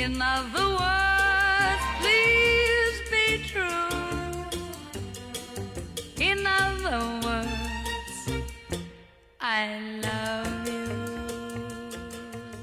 [0.00, 3.60] In other words, please be true.
[6.18, 8.30] In other words,
[9.38, 10.88] I love you.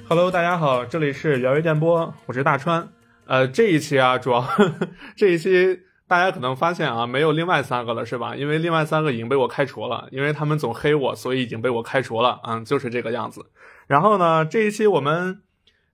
[0.09, 2.89] Hello，大家好，这里是圆圆电波，我是大川。
[3.27, 8.35] 呃，这一期啊，主要呵呵 这一期大家可能发现啊，没有另外三个了，是吧？
[8.35, 12.39] 因为另外三个已经被我开除了，因为他们总黑我，所以已经被我开除了。
[12.47, 13.45] 嗯，就是这个样子。
[13.85, 15.43] 然后呢，这一期我们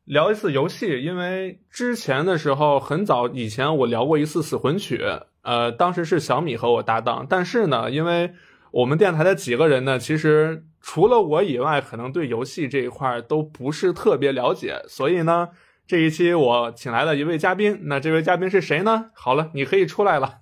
[0.05, 4.97] 聊一次游戏，因为之前的时候很早以前我聊过一次《死魂曲》，
[5.41, 8.33] 呃，当时是小米和我搭档，但是呢，因为
[8.71, 15.49] 我们电台的几个人呢，其实除了我以外，可能对游戏这一块都不是特别了解，所以呢。
[15.85, 19.11] 这一期我请来了一位嘉宾，那这位嘉宾是谁呢？
[19.13, 20.39] 好了，你可以出来了。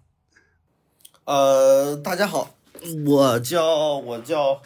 [1.25, 2.52] 呃，大家好，
[3.08, 4.61] 我叫我叫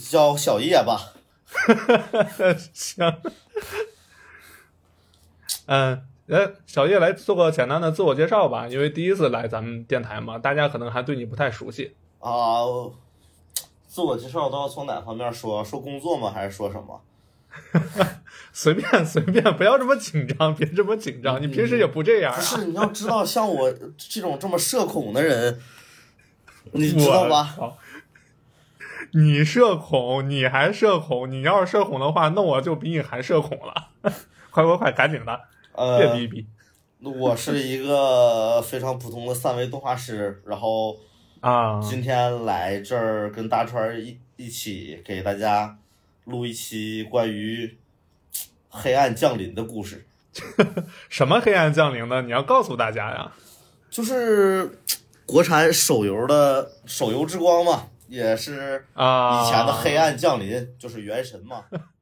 [0.00, 1.12] 叫小叶吧。
[2.72, 3.04] 行。
[5.66, 11.94] 嗯，呃，小叶来做个简单的自我介绍吧，因为第一次来咱们电台嘛，大家可能还对你不太熟悉。
[12.20, 12.62] 啊，
[13.86, 15.64] 自我介绍都要从哪方面说？
[15.64, 16.30] 说工作吗？
[16.30, 17.00] 还是说什么？
[18.52, 21.40] 随便随便，不要这么紧张，别这么紧张。
[21.40, 22.34] 你平时也不这样。
[22.34, 25.58] 不是， 你要知道，像我这种这么社恐的人，
[26.72, 27.56] 你知道吧？
[29.12, 31.30] 你社恐，你还社恐。
[31.30, 33.88] 你要是社恐的话，那我就比你还社恐了。
[34.50, 35.40] 快快快，赶紧的，
[35.98, 36.46] 别逼逼。
[37.02, 40.96] 我是一个非常普通的三维动画师，然后
[41.40, 45.78] 啊，今天来这儿跟大川一一起给大家。
[46.24, 47.78] 录一期关于
[48.68, 50.06] 黑暗降临的故事，
[51.08, 52.20] 什么黑暗降临呢？
[52.20, 53.32] 你要告诉大家呀，
[53.88, 54.78] 就是
[55.24, 61.64] 国产手游的手游之光嘛，也是啊以前的黑暗降临，就是原神嘛。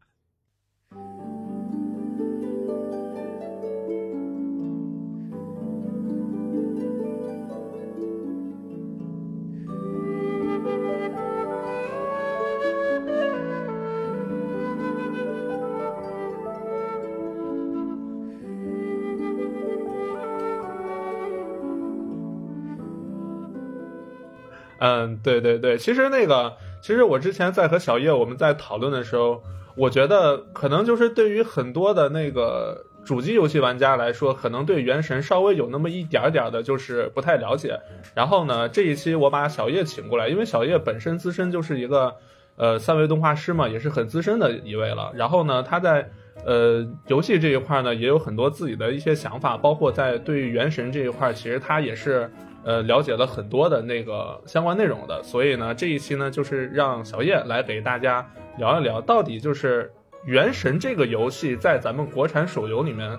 [24.86, 29.42] 嗯，对对对，其实那个，其实我之前在和小叶我们在讨论的时候，
[29.74, 37.80] 我觉得可能就是对于很多的那个主机游戏玩家来说，可能对原神稍微有那么一点点的，就是不太了解。
[38.14, 42.14] 然后呢，这一期我把小叶请过来，因为小叶本身自身就是一个
[42.56, 45.10] 呃三维动画师嘛，也是很资深的一位了。
[45.14, 46.08] 然后呢，他在
[46.44, 52.30] 呃游戏这一块呢，也有很多自己的一些想法，包括在对于原神这一块，其实他也是。
[52.66, 58.28] 呃，了解了很多的那个相关内容的，所以呢，这一期呢，就是让小叶来给大家
[58.58, 59.84] 聊一聊，到底就是
[60.24, 63.16] 《原神》这个游戏在咱们国产手游里面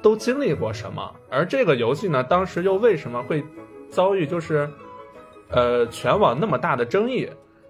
[0.00, 3.42] 都经历过什么，而这个游戏呢，当时又为什么会
[3.90, 4.70] 遭遇就是
[5.50, 7.28] 呃全网那么大的争议？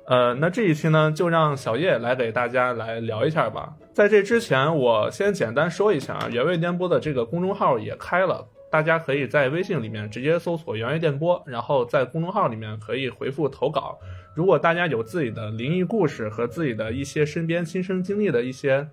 [0.09, 3.73] 呃，那这一期呢，就让小叶来给大家来聊一下吧。
[3.95, 8.47] 在这之前，我先简单说一下啊，原味颠簸的这个公众号也开了。
[8.77, 13.99] 大家可以在微信里面直接搜索“圆圆电波”，然后在公众号里面可以回复投稿。
[14.35, 18.87] 如果大家有自己的灵异故事和自己的一些身边亲身经历的一些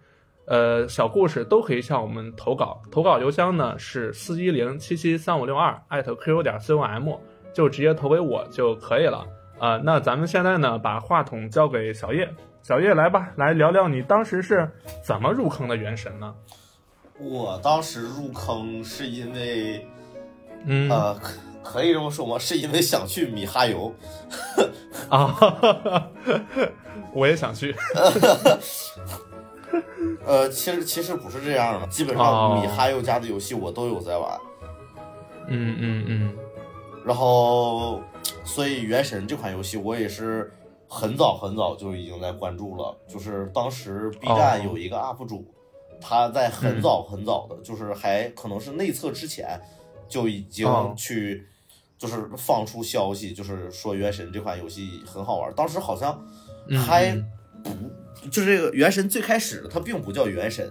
[0.46, 2.82] 呃小故事，都可以向我们投稿。
[2.90, 7.16] 投稿邮箱呢是四一零七七三五六二艾特 qq 点 com，
[7.54, 9.28] 就直接投给我就可以了。
[9.60, 14.72] 啊，那咱们现在呢把话筒交给小叶，小叶来吧，来聊聊你当时是
[15.04, 16.34] 怎么入坑的《原神》呢？
[17.20, 19.88] 我当时入坑是因为，
[20.66, 21.32] 嗯呃，可
[21.64, 22.38] 可以这么说吗？
[22.40, 23.94] 是因为想去米哈游
[25.10, 26.10] 啊，
[27.14, 27.76] 我也想去。
[30.26, 34.40] 呃，其实其实不是这样的，基本上米哈游家的游戏我都有在玩。
[35.48, 36.38] 嗯嗯嗯。
[37.06, 38.02] 然后，
[38.46, 40.52] 所以《原神》这款游戏我也是
[40.88, 45.46] 很早很早就已经在关注了，就是当时 B 站有一个 UP 主。
[46.06, 49.58] 他在很早很早的，就是还可能是内测之前，
[50.10, 50.68] 就已经
[50.98, 51.48] 去，
[51.98, 55.54] 就是放出消息，就是说《原神》这款游戏很好玩。
[55.56, 56.22] 当时好像
[56.86, 57.16] 还
[57.64, 57.72] 不，
[58.30, 60.70] 就是这个《原神》最开始它并不叫《原神》，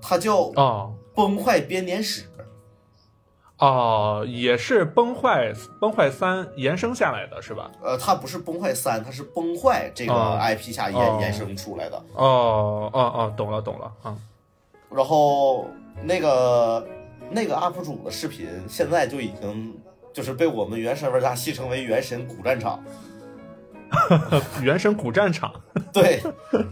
[0.00, 0.42] 它叫
[1.14, 2.22] 《崩坏编年史》。
[3.58, 7.70] 哦，也是崩坏崩坏三延伸下来的是吧？
[7.82, 12.02] 呃，它不是崩坏三，它是崩坏这个 IP 下延延伸出来的。
[12.14, 14.16] 哦哦哦，懂了懂了啊。
[14.90, 15.66] 然后
[16.02, 16.86] 那个
[17.30, 19.74] 那个 UP 主的视频现在就已经
[20.12, 22.82] 就是被我们原神玩家戏称为“原神古战场”，
[24.62, 25.52] 原神古战场。
[25.92, 26.20] 对，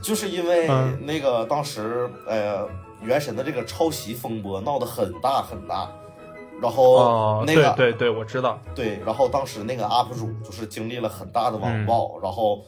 [0.03, 0.69] 就是因为
[1.01, 2.69] 那个当时呃
[3.03, 5.89] 原神的这个抄袭风波闹得很大很大，
[6.61, 8.59] 然后哦，那个、对对对，我知道。
[8.75, 12.65] 对，然后当时那个 UP 主就是经历了很大的网嗯暴，然后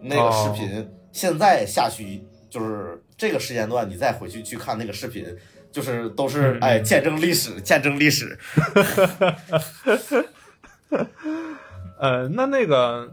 [0.00, 5.24] 那个视频现在下去就是这个时间段，你再回去去看那个视频，
[5.70, 8.38] 就是都是、嗯哎见证历史，见证历史。
[11.98, 13.06] 呃，那那个《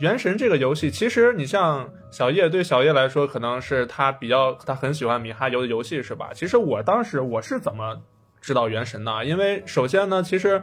[0.00, 6.30] 原神》这个游戏，其实你像小叶，对小叶来说，可能是他比较他很喜欢米哈游的游戏，是吧？
[6.34, 8.02] 其实我当时我是怎么
[8.40, 9.24] 知道《原神》的？
[9.24, 10.60] 因为首先呢，其实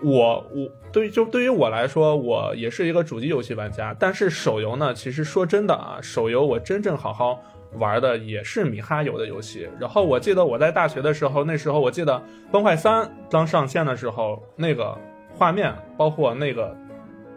[0.00, 7.42] 我我对就对于我来说，我也是一个主机游戏玩家，但是手游呢，其实说真的啊，手游我真正好好
[7.78, 9.68] 玩的也是米哈游的游戏。
[9.78, 12.14] 然后我记得我在大学的时候，那时候我记得
[12.50, 14.96] 《崩坏三》刚上线的时候，那个
[15.34, 16.76] 画面包括那个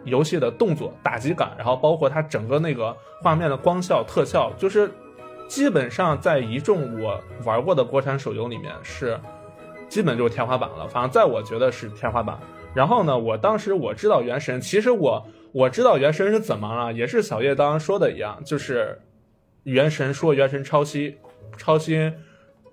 [0.04, 4.90] 游戏的动作打击感，然后包括它整个那个画面的光效特效，就是
[5.48, 9.18] 基本上在一众我玩过的国产手游里面是
[9.88, 10.86] 基本就是天花板了。
[10.88, 12.38] 反正在我觉得是天花板。
[12.74, 19.00] 然后呢，我当时我知道原神，其实我我知道原神是怎么了，也是小叶刚刚说的一样，就是
[19.66, 21.18] 原神说原神抄袭
[21.56, 22.12] 抄袭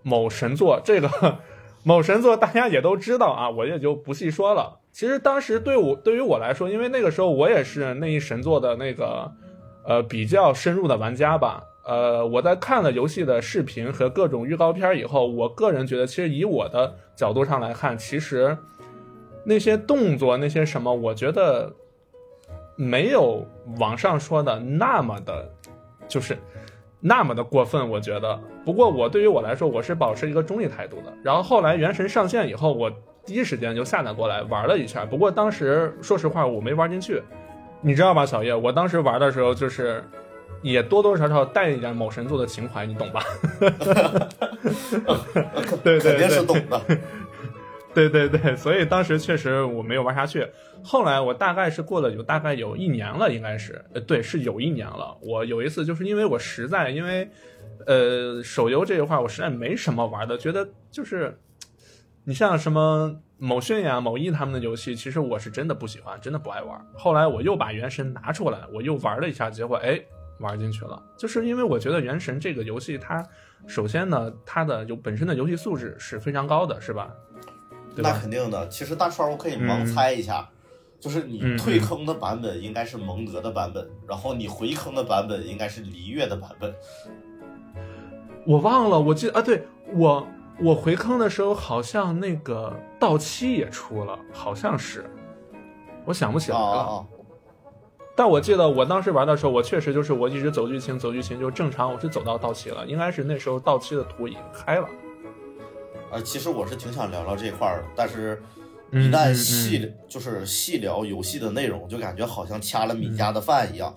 [0.04, 1.40] 某神作，这个
[1.84, 4.80] 某神作大家也都知道啊，我也就不细说了。
[4.92, 9.32] 其实当时对我对于我来说，因为那个时候我也是那一神作的那个
[9.84, 11.64] 呃比较深入的玩家吧。
[11.84, 18.56] 呃，我在看了游戏的视频和各种预告片以后，我个人觉得，其实以我的角度上来看，其实
[19.44, 21.74] 那些动作那些什么，我觉得
[22.78, 23.46] 没有
[23.80, 25.52] 网上说的那么的，
[26.08, 26.38] 就是
[27.04, 27.90] 那么的过分。
[27.90, 31.14] 我觉得，不过我对于我来说，我是保持一个中立态度的。
[31.22, 32.90] 然后后来《原神》上线以后，我
[33.26, 35.06] 第一时间就下载过来玩了一下。
[35.06, 37.22] 不过当时说实话，我没玩进去，
[37.82, 38.56] 你知道吧，小叶？
[38.56, 40.04] 我当时玩的时候就是。
[40.62, 43.22] 也多多少少带一点某神作的情怀，你懂吧？
[45.84, 46.82] 对对肯定是对，懂的。
[47.94, 50.48] 对对对，所以当时确实我没有玩下去。
[50.84, 55.18] 后来我大概是过了有大概有一年了，应该是，呃，对，是有一年了。
[55.22, 57.30] 我有一次就是因为我实在因为，
[57.86, 61.38] 呃，手游这一块我实在没什么玩的，觉得就是，
[62.24, 66.86] 你像什么某讯呀、某易他们的游戏，其实我是真的不喜欢，真的不爱玩。
[66.96, 70.02] 后来我又把原神拿出来，我又玩了一下，结果哎。
[70.40, 73.24] 玩进去了，就是因为我觉得《原神》这个游戏，它
[73.68, 77.14] 首先呢，它的有本身的游戏素质是非常高的，是吧？
[77.96, 78.12] 对那？
[78.14, 78.68] 肯定的。
[78.70, 80.50] 其实大川，我可以盲猜一下，
[81.00, 86.74] 就是你嗯退坑的版本应该是蒙德的版本，然后你回坑的版本应该是璃月的版本。
[88.46, 90.28] 我忘了，我记得啊，对我
[90.60, 95.10] 我回坑的时候，好像那个到期也出了，好像是，
[96.06, 96.64] 我想不起来了。
[96.64, 97.06] 啊！
[98.16, 104.88] 但我记得我当时玩的时候，我确实就是我一直走剧情，走剧情就正常，我是走到到期了，应该是那时候到期的图已经开了。
[106.14, 108.40] 呃，其实我是挺想聊聊这块儿的，但是
[108.92, 113.96] 嗯一旦嗯细、就是细聊游戏的内容，就感觉好像掐了米家的饭一样，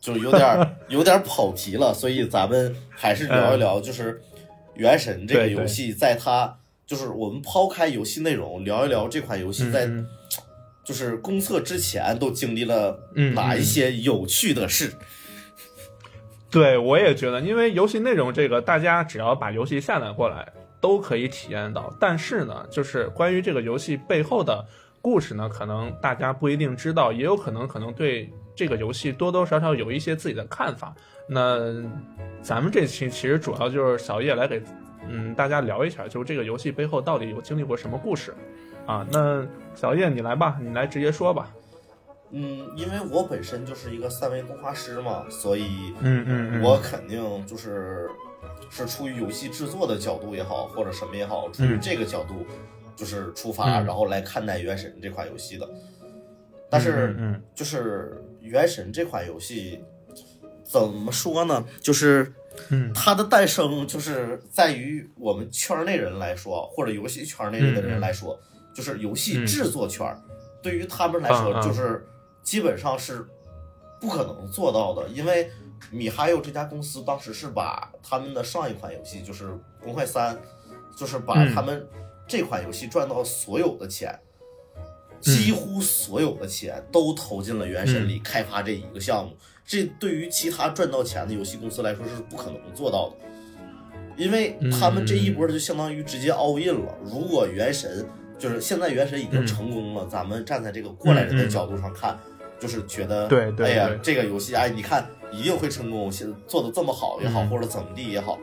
[0.00, 1.94] 就有点儿 有点儿跑题了。
[1.94, 4.14] 所以咱们还是聊一聊，就是
[4.74, 10.06] 《原神》这个游戏，在它就是我们抛开游戏内容，聊一聊这款游戏在嗯。
[10.84, 13.34] 就是公测之前都经历了嗯。
[13.34, 14.92] 哪一些有趣的事。
[16.52, 20.46] 对，我也觉得，因为游戏内容这个，大家只要把游戏下载过来，
[20.84, 21.90] 都可以体验到。
[21.98, 24.62] 但是呢，就是关于这个游戏背后的
[25.00, 30.94] 故事呢，可能大家不一定知道，也有可能可能对这个游戏多多少少有一些自己的看法。
[31.26, 31.72] 那
[32.42, 34.62] 咱们这期其实主要就是小叶来给
[35.08, 38.34] 嗯大家聊一下，就是这个游戏背后到底有经历过什么故事
[38.84, 39.06] 啊？
[39.10, 39.42] 那
[39.74, 41.48] 小叶你来吧，你来直接说吧。
[42.36, 48.10] 嗯，因为我本身就是一个三维动画师嘛，所以嗯嗯我肯定就是
[48.74, 52.44] 是出于游戏制作的角度也好，或者什么也好，出于这个角度
[52.96, 53.86] 就是出发，嗯。
[53.86, 55.68] 然后来看待《原神》这款游戏的。
[56.68, 59.80] 但是，嗯就是《原神》这款游戏
[60.64, 61.64] 怎么说呢？
[61.80, 62.34] 就是
[62.70, 62.92] 嗯。
[62.92, 68.38] 它的诞生，就是在于我们圈内人来说，或者游戏圈内的人来说，
[68.74, 70.20] 就是游戏制作圈儿，
[70.62, 72.04] 对于他们来说，就是
[72.42, 73.24] 基本上是
[74.00, 75.48] 不可能做到的，因为
[75.90, 79.44] 米哈游这家公司当时是把他们的上一款游戏，就是
[79.82, 80.34] 《公坏三》，
[80.98, 81.54] 就是把嗯。
[81.54, 81.86] 他们
[82.26, 84.18] 这款游戏赚到所有的钱。
[85.20, 96.94] 几乎所有的钱都投进了《原神》里开发这一个项目，这对于其他赚到钱的游戏公司来说是不可能做到的，因为他们这一波就相当于直接 all in 了。
[97.02, 98.06] 如果《原神》
[98.38, 102.18] 就是现在《原神》已经成功了，咱们站在这个过来人的角度上看，
[102.60, 108.38] 就是觉得，对对哎呀，这个游戏，哎，你看一定会成功，现在做的这么好也好，嗯或者怎么地也好，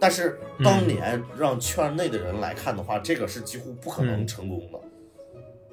[0.00, 4.78] 但是当年让圈内的人来看的话，这个是几乎不可能嗯成功的。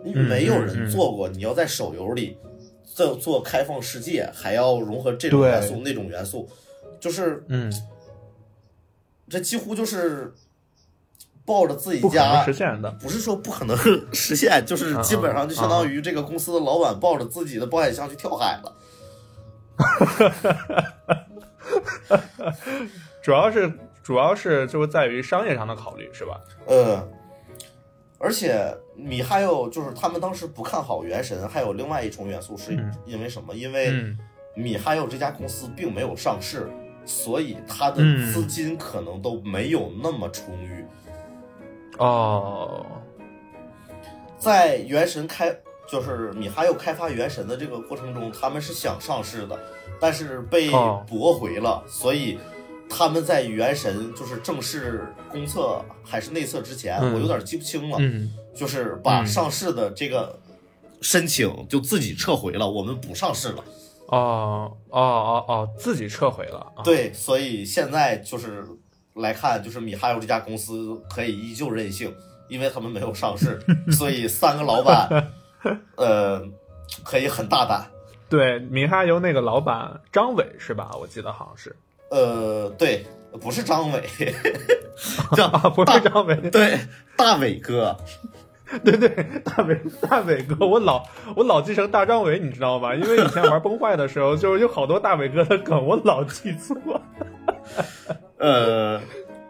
[0.06, 2.38] 因为没有人做过，你要在手游里
[2.84, 6.50] 做做开放世界，还要融合这种元素那种元素，
[7.00, 7.72] 就是嗯，
[9.30, 10.34] 这几乎就是
[11.46, 12.92] 抱着自己家实现的。
[13.00, 13.78] 不是说不可能
[14.12, 18.76] 实现，就是基本上就相当于这个公司的老板抱着自己的保险箱去跳海了。
[23.22, 23.72] 主要是
[24.04, 26.40] 主要是就是在于商业上的考虑，是吧？
[26.68, 27.08] 呃，
[28.20, 33.56] 而且米哈游就是他们当时不看好《原神》，还有另外一重元素是嗯因为什么？
[33.56, 34.18] 因为嗯
[34.56, 36.70] 米哈游这家公司并没有上市，
[37.06, 40.86] 所以它的嗯资金可能都没有那么充裕。
[41.98, 42.86] 哦，
[44.38, 45.56] 在《原神》开
[45.94, 49.60] 就是米哈游开发《原神》的这个过程中，他们是想上市的，
[50.00, 52.40] 但是被哦驳回了，所以
[52.90, 60.40] 他们在《原神》就是正式公测还是内测之前，嗯我有点记不清了，嗯就是把嗯上市的这个
[61.00, 63.64] 申请就自己撤回了，我们不上市了。
[64.08, 66.58] 哦哦哦哦，自己撤回了。
[66.76, 68.66] 啊，对，所以现在就是
[69.14, 72.12] 来看，就是米哈游这家公司可以依旧任性，
[72.50, 73.60] 因为他们没有上市，
[73.96, 75.08] 所以三个老板，
[75.98, 76.44] 呃，
[77.04, 77.86] 可以很大胆。
[78.30, 80.92] 对，米哈游那个老板张伟是吧？
[81.00, 81.76] 我记得好像是
[82.10, 83.06] 呃，对，
[83.42, 84.02] 不是张伟，
[85.76, 86.80] 不是张伟，对
[87.16, 87.96] 大伟哥。
[88.84, 89.10] 对对，
[89.44, 91.04] 大伟大伟哥，我老
[91.36, 92.96] 我老记成大张伟，你知道吗？
[92.96, 96.76] 因为以前玩崩坏的时候，就是有好多大伟哥的梗，我老记错。
[98.40, 99.00] 呃，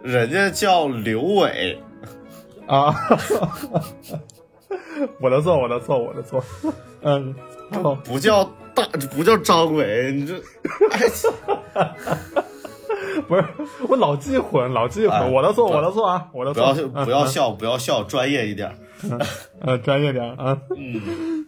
[0.01, 1.81] 人家叫刘伟，
[2.67, 2.93] 啊，
[5.19, 6.43] 我的错，我的错，我的错。
[7.01, 7.33] 嗯，
[7.71, 8.85] 好，不叫大，
[9.15, 10.35] 不叫张伟，你这，
[10.91, 11.07] 哎，
[13.27, 13.43] 不是，
[13.87, 16.99] 我老记混，老记混，哎我的错，我的错啊，我的错不错。
[16.99, 18.75] 要不要笑，不要笑，专业一点。
[19.61, 20.57] 呃，专业点啊。
[20.75, 21.45] 嗯，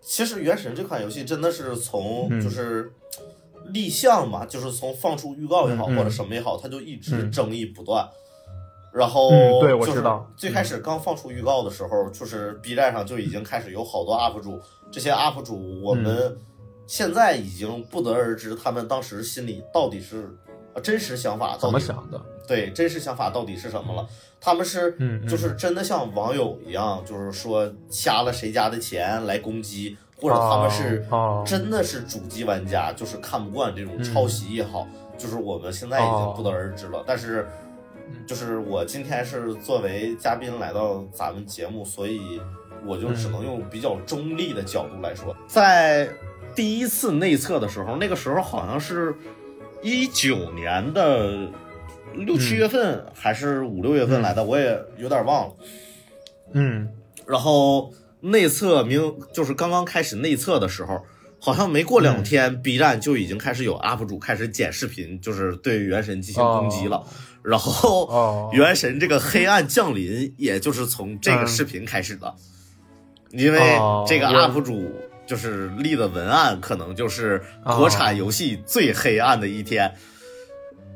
[0.00, 2.92] 其实《原神》这款游戏真的是从嗯就是
[3.66, 8.08] 立项嘛，就是从放出预告也好，嗯嗯或者什么也好，它就一直嗯争议不断。
[8.94, 14.60] 然后，嗯对我就是知道最开始刚放出预告的时候，就是 B 站上就已经开始有好多 UP 主，
[14.90, 16.38] 这些 UP 主我嗯们
[16.86, 20.30] 现在已经不得而知，他们当时心里到底是
[20.74, 22.20] 呃真实想法怎么想的？
[22.46, 24.06] 对，真实想法到底是什么了？
[24.40, 24.94] 他们是，
[25.26, 31.02] 就是真的像网友一样，就是说掐了谁家的钱来攻击，或者他们是
[31.46, 34.86] 真的是主机玩家，就是看不惯这种嗯抄袭也好，
[35.16, 37.02] 就是我们现在已经哦不得而知了。
[37.06, 37.48] 但是，
[38.26, 42.40] 就是我今天是作为嘉宾来到咱们节目，所以
[42.86, 46.08] 我就只能用比较中立的角度来说，在
[46.54, 49.14] 第一次内测的时候，那个时候好像是
[49.82, 51.50] 一九年的
[52.14, 55.54] 六七月份还是五六月份来的，我也有点忘了。
[56.52, 56.88] 嗯。
[57.26, 61.02] 然后内测明就是刚刚开始内测的时候，
[61.40, 67.02] 好像没过两天、b 站就已经开始有 UP 主开始剪视频，就是对原神进行攻击了。
[67.44, 68.50] 然后，哦。
[68.52, 72.34] 原神这个黑暗降临，也就是从这个视频开始的，
[73.30, 74.90] 因为哦这个 UP 主
[75.26, 79.94] 就是立的文案，可能就是国产游戏最黑暗的一天。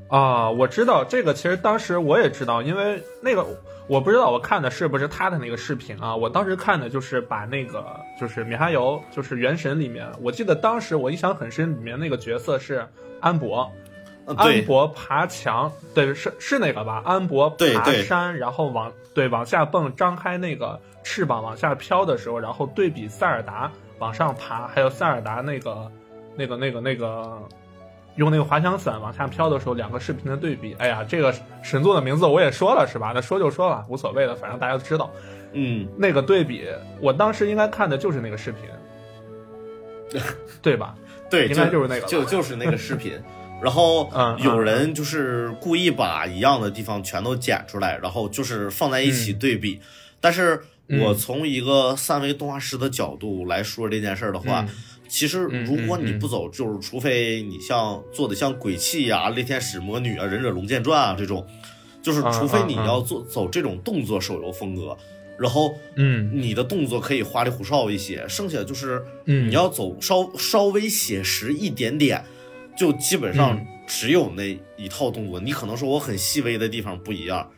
[0.08, 3.46] 啊，我知道这个，其实当时我也知道，因为那个
[3.86, 7.84] 我不知道我看的是不是他的那个视频啊，我当时看的就是把那个
[8.18, 12.86] 就是米哈游，就是原神里面，我记得当时我印象很深，里面那个角色是
[13.20, 13.70] 安博，
[14.36, 17.02] 安博爬墙，对，是是那个吧？
[17.04, 25.90] 安博爬山，然后往对往下蹦，张开那个翅膀往下飘的时候，然后对比塞尔达往上爬，还有塞尔达那个
[26.36, 27.38] 那个那个那个
[28.16, 30.74] 用那个滑翔伞往下飘的时候，两个视频的对比。
[30.78, 33.12] 哎呀，这个神作的名字我也说了是吧？
[33.14, 35.10] 那说就说了，无所谓的，反正大家都知道
[35.52, 36.68] 嗯，那个对比。
[37.00, 40.20] 我当时应该看的就是那个视频，
[40.60, 40.94] 对吧？
[41.30, 43.18] 对，应该就是那个就就是那个视频。
[43.62, 44.10] 然后
[44.42, 49.80] 有人就是故意把一样的地方全都剪出来，然后就是放在一起对比。
[50.20, 54.68] 但是我从一个三维动画师的角度来说这件事儿的话，嗯
[55.08, 61.46] 其实嗯如果你不走，就是除非你像做的像鬼泣呀、猎天使魔女啊、忍者龙剑传啊这种，
[62.02, 64.94] 就是嗯除非你要做走这种动作手游风格，
[65.38, 66.30] 然后嗯。
[66.34, 69.48] 你的动作可以花里胡哨一些，剩下就是嗯。
[69.48, 72.22] 你要走稍稍微写实一点点，
[72.78, 75.40] 就基本上嗯只有那一套动作。
[75.40, 77.48] 你可能说我很细微的地方不一样，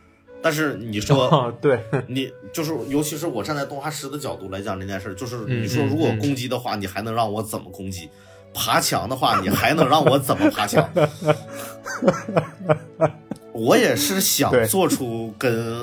[0.41, 8.09] 但是你说啊， 对，你就是，尤其是我站在动画师的角度来讲这件事儿，就是嗯你说如果攻击的话，你还能让我怎么攻击？
[8.53, 10.89] 爬墙的话，你还能让我怎么爬墙？
[13.53, 15.77] 我也是想做出跟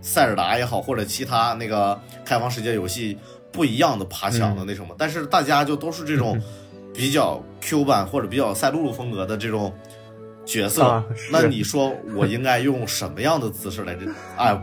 [0.00, 3.16] 塞尔达也好，或者其他那个开放世界游戏
[3.52, 6.40] 不一样的爬墙的那什么，但是大家就都是这种
[6.94, 9.72] 比较 Q 版或者比较赛璐璐风格的这种
[10.44, 14.06] 角色， 啊那你说我应该用什么样的姿势来这？
[14.36, 14.58] 哎，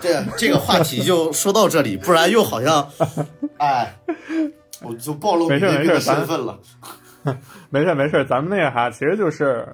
[0.00, 2.88] 这这个话题就说到这里，不然又好像，
[3.58, 3.94] 哎，
[4.82, 6.58] 我就暴露没事你那个没事身份了。
[7.68, 9.68] 没事没事，咱们那个哈，其实就是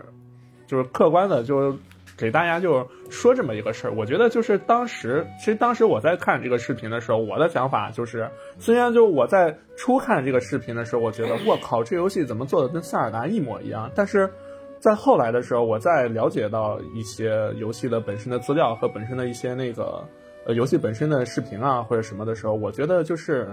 [0.67, 1.79] 就是客观的，就
[2.17, 3.93] 给大家就说这么一个事儿。
[3.93, 14.31] 我觉得就是当时，其实当时我在看这个视频的时候，我的想法就是，虽然就我在初看这个视频的时候，我觉得我靠，这游戏怎么做的跟塞尔达一模一样，但是。
[14.79, 20.05] 在后来的时候，我在了解到一些游戏的本身的资料和本身的一些那个
[20.45, 23.49] 呃游戏本身的视频啊或者什么的时候，我觉得就是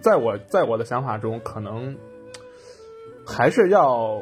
[0.00, 1.96] 在我在我的想法中，可能
[3.24, 4.20] 还是要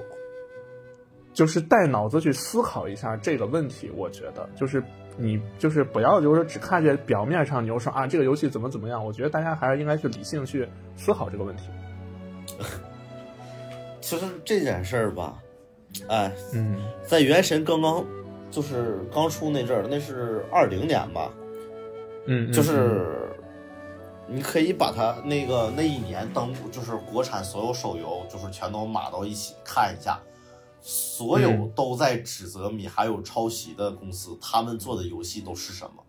[1.40, 3.90] 就是带脑子去思考一下这个问题。
[3.97, 4.85] 我觉得就是
[5.16, 10.68] 你就是不要就是只看见表面上你就说啊这个游戏怎么怎么样，我觉得大家还是应该去理性去
[10.99, 11.62] 思考这个问题。
[14.02, 15.38] 其实这件事儿吧，
[16.09, 18.04] 哎，嗯在《原神》刚刚
[18.50, 21.32] 就是刚出那阵儿，那是二零年吧，
[22.26, 23.30] 嗯，就是
[24.26, 30.20] 你可以把它那个那一年登，就是国产所有手游，就是全都码到一起看一下，
[30.80, 36.02] 所有嗯都在指责米哈游抄袭的公司，他们做的游戏都是什么？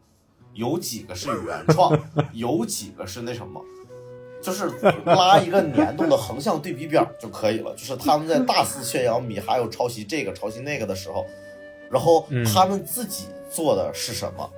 [0.53, 1.97] 有几个是原创，
[2.33, 3.61] 有几个是那什么？
[4.41, 4.67] 就是
[5.05, 7.71] 拉一个年度的横向对比表就可以了。
[7.75, 11.25] 就是他们在大肆宣扬米哈游抄袭这个抄袭那个的时候，
[11.91, 14.49] 然后嗯他们自己做的是什么？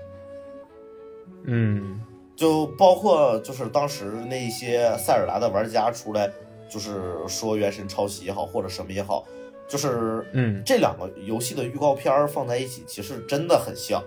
[1.46, 2.02] 嗯
[2.36, 6.32] 就包括就是当时那些塞尔达的玩家出来，
[6.70, 9.26] 就是说原神抄袭也好，或者什么也好，
[9.68, 10.62] 就是嗯。
[10.66, 14.04] 这两个游戏的预告片儿放在一起，其实真的很像。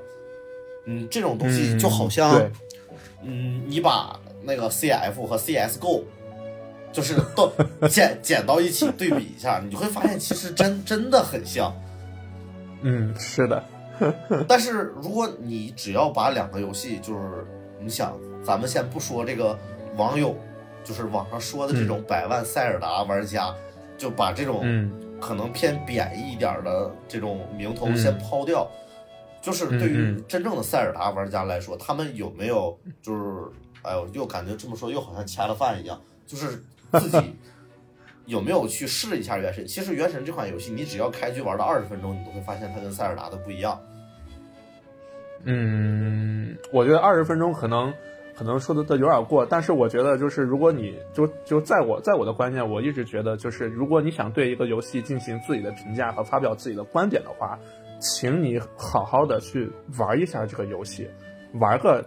[0.84, 1.78] 嗯，这种东西嗯。
[1.78, 2.50] 就好像，对。
[3.22, 6.02] 嗯，你把那个 CF 和 CSGO，
[6.92, 7.50] 就是都
[7.88, 11.74] 剪剪到一起对比一下，你就会发现其实真真的很像。
[12.82, 13.64] 嗯是的，
[14.46, 17.44] 但是如果你只要把两个游戏，就是
[17.80, 19.58] 你想，咱们先不说这个
[19.96, 20.36] 网友，
[20.84, 23.52] 就是网上说的这种百万塞尔达玩家，
[23.98, 28.70] 就把这种嗯可能偏贬义一点的这种名头嗯先抛掉，
[29.40, 33.44] 就是对于真正的塞尔达玩家来说，他们有没有就是，
[33.82, 37.36] 哎呦，又感觉这么说又好像掐了饭一样，就是自己
[38.26, 39.66] 有没有去试一下原神？
[39.66, 43.80] 其实原神这款游戏，你只要开局玩到二十分钟，你都会发现它跟塞尔达的不一样。
[45.44, 47.94] 嗯，我觉得二十分钟可能
[48.36, 57.58] 可能说的的有点过，但是我觉得就是如果你就就在我在我的观念，我一直觉得就是如果你想对一个游戏进行自己的评价和发表自己的观点的话，
[58.00, 61.08] 请你好好的去玩一下这个游戏，
[61.54, 62.04] 玩个。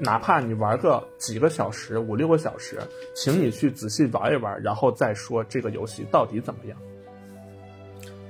[0.00, 2.80] 哪怕你玩个几个小时、五六个小时，
[3.14, 6.76] 请你去仔细玩一玩，然后再说这个游戏到底怎么样。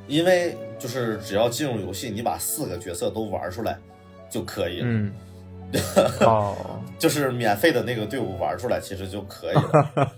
[0.07, 3.79] 因为就是只要进入游戏，你把四个角色都玩出来
[4.29, 5.11] 就可以了，嗯，
[6.21, 6.57] 哦，
[6.99, 10.13] 就是免费的那个队伍玩出来其实就可以了。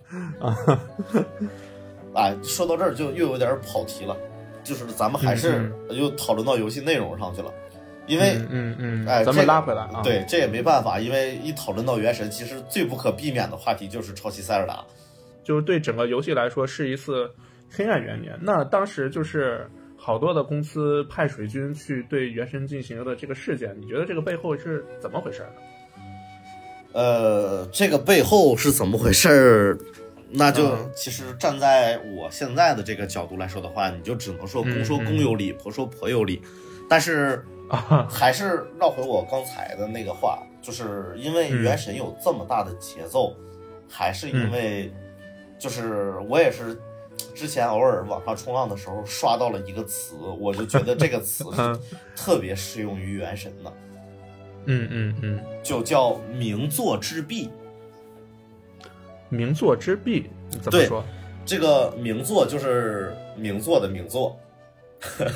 [2.14, 4.16] 啊，说到这儿就又有点跑题了，
[4.64, 7.53] 就是咱们还是又讨论到游戏内容上去了，
[8.07, 8.37] 因为。
[8.49, 10.01] 嗯嗯嗯，哎，咱们这拉回来啊。
[10.03, 14.85] 对，这也没办法，因为一讨论到原神，其实最不可避免的话题就是抄袭塞尔达。
[15.45, 17.31] 就是对整个游戏来说是一次
[17.71, 18.37] 黑暗元年。
[18.40, 19.71] 那当时就是
[20.07, 25.49] 好多的公司派水军去对原神进行的这个事件，你觉得这个背后是怎么回事呢？
[26.92, 29.77] 呃，这个背后是怎么回事儿？
[30.31, 36.40] 那就、嗯其实站在我现在的这个角度来说的话，你就只能说公说公有理，婆说婆有理。
[36.88, 43.35] 但是啊，还是绕回我刚才的那个话，就是因为嗯原神有这么大的节奏，
[43.90, 44.92] 还是因为
[45.59, 46.81] 就是我也是
[47.35, 51.44] 之前偶尔网上冲浪的时候刷到了一个词，我就觉得这个词
[52.16, 53.72] 特别适用于原神的，
[54.66, 57.50] 嗯嗯嗯，就叫名作之壁。
[59.29, 61.05] 名作之壁怎么对说？
[61.44, 64.38] 这个名作就是名作的名作，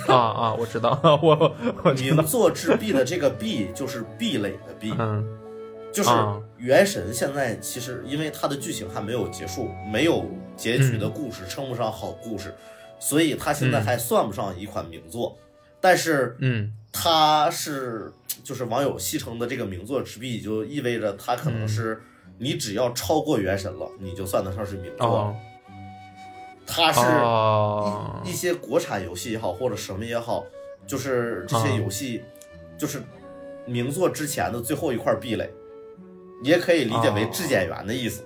[0.08, 5.38] 啊啊，我知道， 我我名作之壁的这个壁就是壁垒的壁，嗯。
[5.92, 6.40] 就是啊。
[6.56, 10.24] 原神现在其实因为它的剧情还没有结束，没有
[10.60, 12.54] 结局的故事，称不上好故事，
[12.98, 15.38] 所以它现在嗯还算不上一款名作。
[15.80, 18.12] 但是嗯它是
[18.44, 21.98] 就是网友戏称的这个名作之弊，就意味着它可能是
[22.38, 25.06] 你只要超过原神了，你就算得上是名作。
[25.06, 25.36] 哦
[26.72, 30.44] 它是哦一一些国产游戏也好，或者什么也好，
[30.86, 32.22] 就是这些啊游戏，
[32.78, 33.02] 就是
[33.66, 35.50] 名作之前的最后一块壁垒，
[36.44, 38.24] 也可以理解为哦质检员的意思。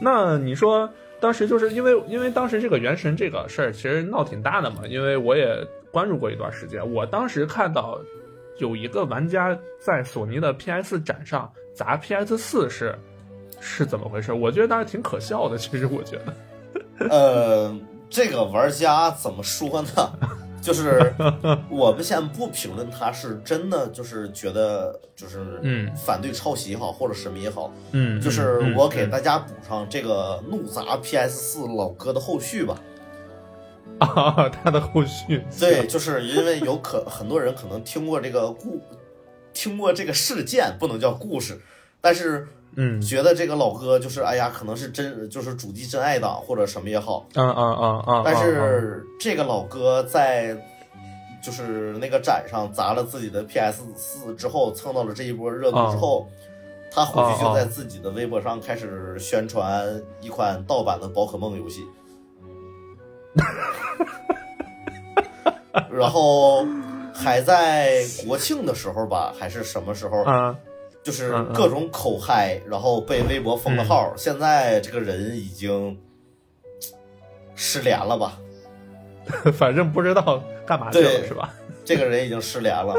[0.00, 0.88] 那你说
[1.20, 5.56] 当时就是因为因为当时这个原神这个事儿其实闹挺大的嘛，因为我也
[5.90, 6.80] 关注过一段时间。
[6.92, 7.98] 我当时看到
[8.58, 12.94] 有一个玩家在索尼的 PS 展上砸 PS 四是
[13.60, 14.32] 是怎么回事？
[14.32, 15.58] 我觉得当时挺可笑的。
[15.58, 17.76] 其实我觉得， 呃，
[18.08, 20.12] 这个玩家怎么说呢？
[20.60, 21.14] 就是
[21.70, 32.76] 我们先不评论他是真的就是觉得就是嗯反对抄袭也好，或者什么也好，嗯，就是嗯我给大家补上这个怒砸 PS 四老哥的后续吧。
[33.98, 38.80] 啊，他的后续对，就是因为有可很多人可能听过这个故，
[39.52, 41.60] 听过这个事件，不能叫故事，
[42.00, 43.00] 但是嗯。
[43.00, 48.22] 觉得这个老哥就是哎呀，可能是真就是主机真爱党或者什么也好，嗯嗯嗯嗯！
[48.24, 48.42] 但啊。
[48.42, 50.56] 是这个老哥在
[51.42, 56.28] 就是那个展上砸了自己的 PS 四之后，蹭到了这一波热度之后，
[56.90, 61.84] 他回去就在自己的微博上开始宣传一款盗版的宝可梦游戏，
[65.92, 66.66] 然后
[67.14, 70.56] 还在国庆的时候吧，还是什么时候，啊
[71.08, 74.12] 就是各种口嗨，然后被微博封了号。
[74.14, 75.98] 现在这个人已经
[77.54, 78.38] 失联了吧？
[79.54, 81.54] 反正不知道干嘛去了是吧？
[81.82, 82.94] 这个人已经失联了。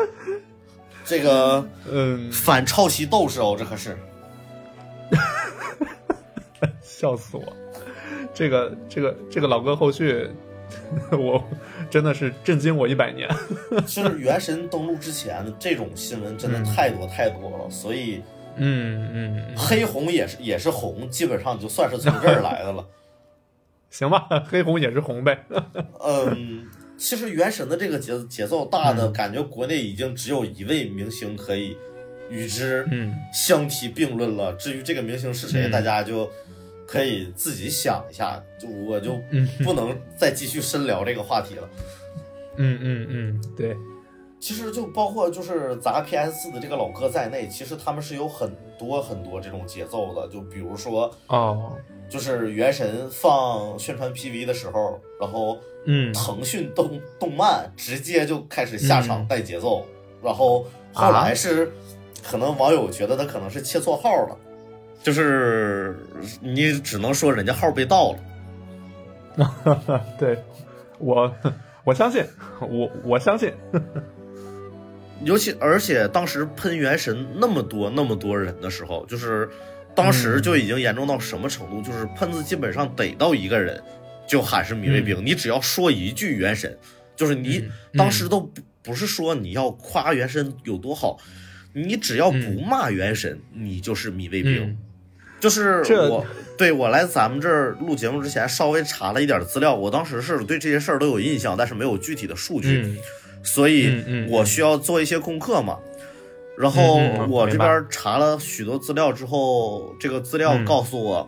[1.05, 3.95] 这个嗯，反抄袭斗士哦，这可是。
[6.81, 7.43] 笑死我！
[8.33, 10.27] 这个这个这个老哥后续，
[11.17, 11.43] 我
[11.89, 13.29] 真的是震惊我一百年。
[13.85, 18.21] 就是原神登陆之前，这种新闻真的太多太多了，所以
[18.57, 22.85] 嗯嗯，嗯黑红也是也是红，基本上就算是从这儿来的了。
[23.89, 25.45] 行吧，黑红也是红呗。
[26.05, 31.75] 嗯，其实原神的这个节节奏大的，嗯感觉国内已经只有一位明星可以
[32.29, 34.53] 与之嗯相提并论了。
[34.53, 36.29] 至于这个明星是谁，嗯大家就
[36.91, 39.47] 可以自己想一下，就我就嗯。
[39.63, 41.69] 不能再继续深聊这个话题了。
[42.57, 43.75] 嗯嗯嗯，对，
[44.39, 50.27] 其实就包括就是砸 PS 四的这个老哥在内，其实他们是有很多很多这种节奏的。
[50.27, 51.77] 就比如说，哦，
[52.09, 56.11] 就是原神放宣传 PV 的时候，然后嗯。
[56.11, 59.27] 腾讯动动漫直接就开始下场嗯。
[59.27, 59.85] 带节奏，
[60.23, 61.71] 然后后来是
[62.23, 64.37] 可能网友觉得他可能是切错号了，
[65.01, 65.97] 就是
[66.41, 68.19] 你只能说人家号被盗了。
[70.19, 70.37] 对
[70.97, 71.33] 我
[71.85, 72.23] 我相信，
[72.59, 73.53] 我我相信。
[75.23, 79.49] 尤其而且当时喷原神那么多那么多人的时候，就是
[79.93, 83.81] 当时就已经严重到什么程度，就是喷子基本上逮到一个人
[84.27, 86.77] 就喊是米卫兵，你只要说一句原神，
[87.15, 91.17] 就是你嗯当时都不不是说你要夸原神有多好，
[91.73, 94.77] 你只要不骂原神，你就是米卫兵。
[95.39, 96.25] 嗯就是我
[96.57, 102.81] 对我来咱们这儿录节目之前稍微查了一点资料，我当时是对这些事儿都有印象，但是没有具体的数据。
[102.85, 102.97] 嗯
[103.41, 105.79] 所以我需要做一些功课嘛。
[106.57, 106.97] 然后
[107.29, 111.25] 我这边查了许多资料之后，这个资料嗯告诉我，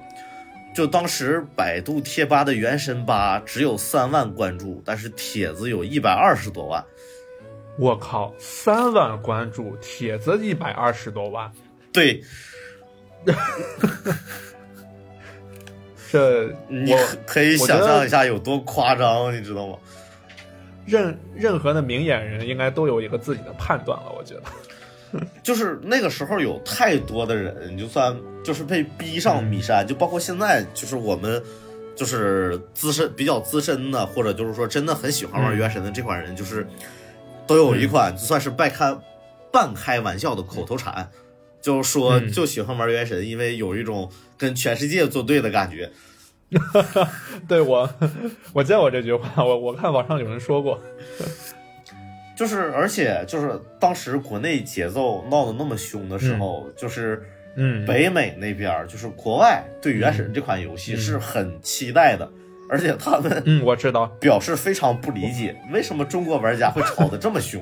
[0.75, 6.83] 就当时百度贴吧的原神吧只有三万关注，但是帖子有一百二十多万。
[7.79, 11.49] 我靠，三万关注，帖子一百二十多万，
[11.93, 12.21] 对
[16.11, 19.77] 这你可可以想象一下有多夸张，你知道吗？
[20.85, 24.41] 任任何的明眼人应该都有一个自己的判断了，我觉得。
[25.43, 31.41] 就是那个时候有太多的人，就算就是被逼上迷嗯山，就包括现在，就是我们
[31.95, 36.65] 就是资深比较资深的，或者就是说真的很喜欢玩嗯原神的这款人，就是
[37.45, 38.97] 都有一款就算是半开
[39.51, 41.09] 半开玩笑的口头禅，
[41.61, 45.89] 就是说嗯就喜欢玩原神，因为有一种跟全世界作对的感觉。
[47.47, 47.89] 对我，
[48.53, 50.81] 我见过这句话，我我看网上有人说过。
[52.35, 57.23] 就是而且就是当时国内节奏闹得那么凶的时候，就是。
[57.57, 62.25] 嗯，北美那边就是国外对《原神》这款游戏是很期待的，
[62.69, 67.61] 而且他们嗯，我知道，表示非常不理解为什么中国玩家会吵得这么凶。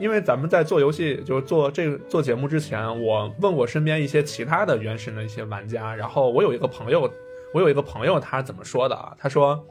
[0.00, 7.08] 因为咱们在做游戏，就是做这个做节目之前，我问过身边一些其他的原神的一些玩家，然后我有一个朋友，
[7.52, 9.14] 我有一个朋友他怎么说的啊？
[9.18, 9.62] 他说，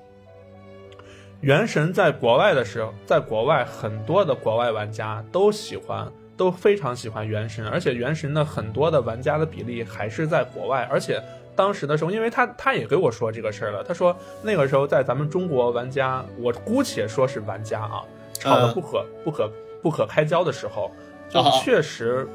[1.42, 11.22] 原神在国外的时候，在国外很多的国外玩家都喜欢，都非常喜欢原神，而且原神的很多的玩家的比例还是在国外，而且。
[11.56, 20.92] 当时的时候，因为他他也给我说这个事儿了，他说那个时候在咱们中国玩家，我姑且说是玩家啊，吵得嗯不可、不可不可开交的时候，
[21.30, 22.28] 就啊确实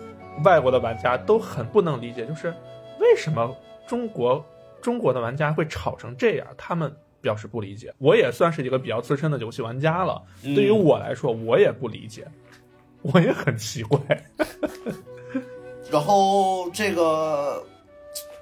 [0.44, 2.48] 外国的玩家都很不能理解，就是
[3.00, 4.44] 为什么中国
[4.80, 7.92] 中国的玩家会吵成这样，他们表示不理解。
[7.98, 12.26] 我也算是一个比较资深的游戏玩家了，嗯对于我来说，我也不理解，
[13.02, 14.00] 我也很奇怪。
[15.90, 17.62] 然后这个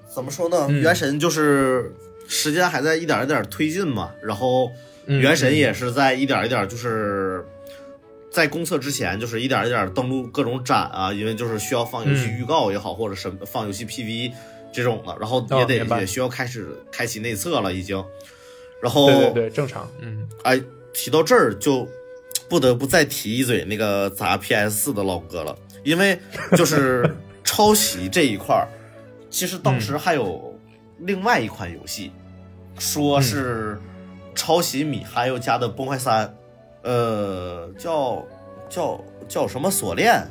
[0.07, 0.67] 怎么说呢？
[0.69, 1.93] 嗯原神就是
[2.27, 4.71] 时间还在一点一点推进嘛，然后
[5.07, 7.45] 嗯原神也是在一点一点就是。
[8.33, 12.39] 在公测之前，就是一点一点登录各种展啊，因为就是需要放游戏嗯。
[12.39, 14.33] 预告也好，或者什么放游戏 PV
[14.73, 18.03] 这种的，然后也得、哦也需要开始开启内测了，已经。
[18.81, 20.27] 然后对对对，正常，嗯。
[20.45, 20.61] 哎，
[20.95, 21.87] 提到这儿就
[22.49, 26.19] 不得不再提一嘴那个砸 PS 四的老哥了，因为
[26.57, 27.15] 就是
[27.45, 28.67] 抄袭这一块儿，
[29.31, 30.59] 其实当时还有
[30.99, 32.11] 另外一款游戏，
[32.79, 33.79] 说是
[34.35, 36.27] 抄袭米哈游家的《崩坏三》，
[36.83, 38.25] 呃，叫
[38.69, 40.27] 叫叫什么锁链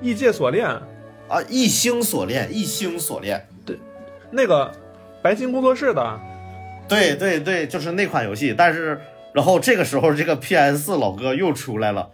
[0.00, 0.66] 异界锁链
[1.28, 1.42] 啊？
[1.48, 3.46] 异星锁链，异星锁链。
[3.64, 3.78] 对
[4.30, 4.72] 那个
[5.22, 6.20] 白金工作室的，
[6.88, 8.54] 对对对，就是那款游戏。
[8.56, 9.00] 但是，
[9.32, 12.10] 然后这个时候，这个 PS 四老哥又出来了，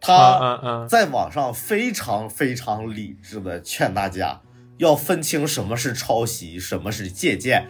[0.00, 0.86] 他！
[0.88, 4.40] 在网上非常非常理智的劝大家
[4.78, 7.68] 要分清什么是抄袭，什么是借鉴。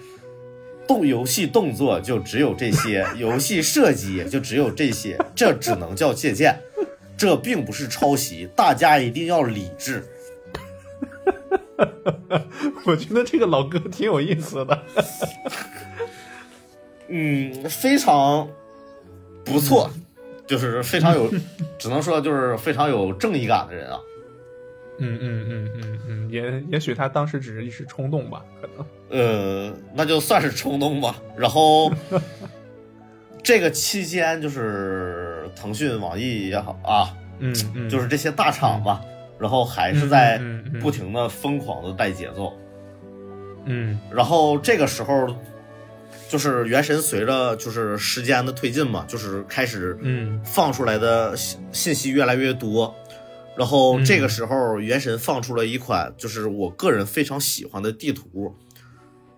[0.87, 6.59] 动游戏动作就只有这些， 游戏设计也就只有这些，这只能叫借鉴，
[7.17, 8.49] 这并不是抄袭。
[8.57, 10.05] 大家一定要理智。
[12.85, 14.83] 我觉得这个老哥挺有意思的。
[17.09, 18.49] 嗯，非常
[19.45, 19.91] 不错，
[20.47, 21.31] 就是非常有，
[21.79, 23.99] 只能说就是非常有正义感的人啊。
[24.99, 28.87] 嗯嗯嗯嗯嗯，也也许他当时只是一时冲动吧，可能。
[29.11, 31.17] 呃，那就算是冲动吧。
[31.37, 31.93] 然后
[33.43, 39.03] 这个期间，就是腾讯、网易也好啊，嗯嗯，就是这些大厂吧，
[39.39, 40.41] 然后还是在
[40.81, 42.53] 不停的疯狂的带节奏。
[43.65, 45.35] 嗯然后这个时候，
[46.29, 52.95] 就是原神随着就是时间的推进嘛，就是开始嗯放出来的信信息越来越多。
[53.57, 58.55] 然后这个时候，原神放出了一款就是我个人非常喜欢的地图，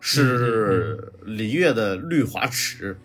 [0.01, 2.97] 是璃月的绿华池。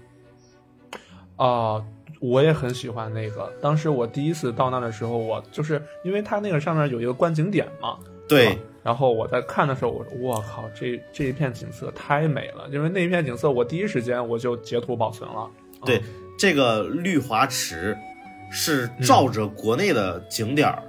[1.36, 1.82] 啊、
[2.19, 3.52] 我也很喜欢那个。
[3.62, 15.50] 当时我第一次到那的时候，我就是因为它那个上面有一个观景点嘛，对啊，然后我在看的时候，我说我靠，这这一片景色太美了，因为那一片景色我第一时间我就截图保存了。
[15.86, 16.02] 对，
[16.38, 17.98] 这个绿华池
[18.52, 20.84] 是照着国内的景点儿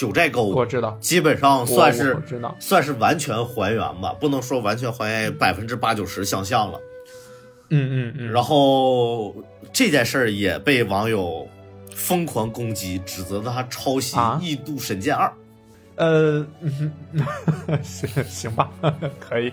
[0.00, 6.80] 九寨沟，我知道，基本上算是知道算是完全还原吧，不能说完全还原百分之八九十相像了。
[7.68, 9.34] 嗯嗯嗯，然后
[9.74, 11.46] 这件事儿也被网友
[11.94, 15.28] 疯狂攻击，指责他抄袭啊《异度神剑二》。
[15.96, 16.90] 呃，嗯
[17.84, 18.72] 行行吧，
[19.20, 19.52] 可以。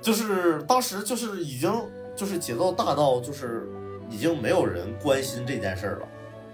[0.00, 1.68] 就是当时就是已经
[2.14, 3.68] 就是节奏大到就是
[4.08, 6.08] 已经没有人关心这件事儿了，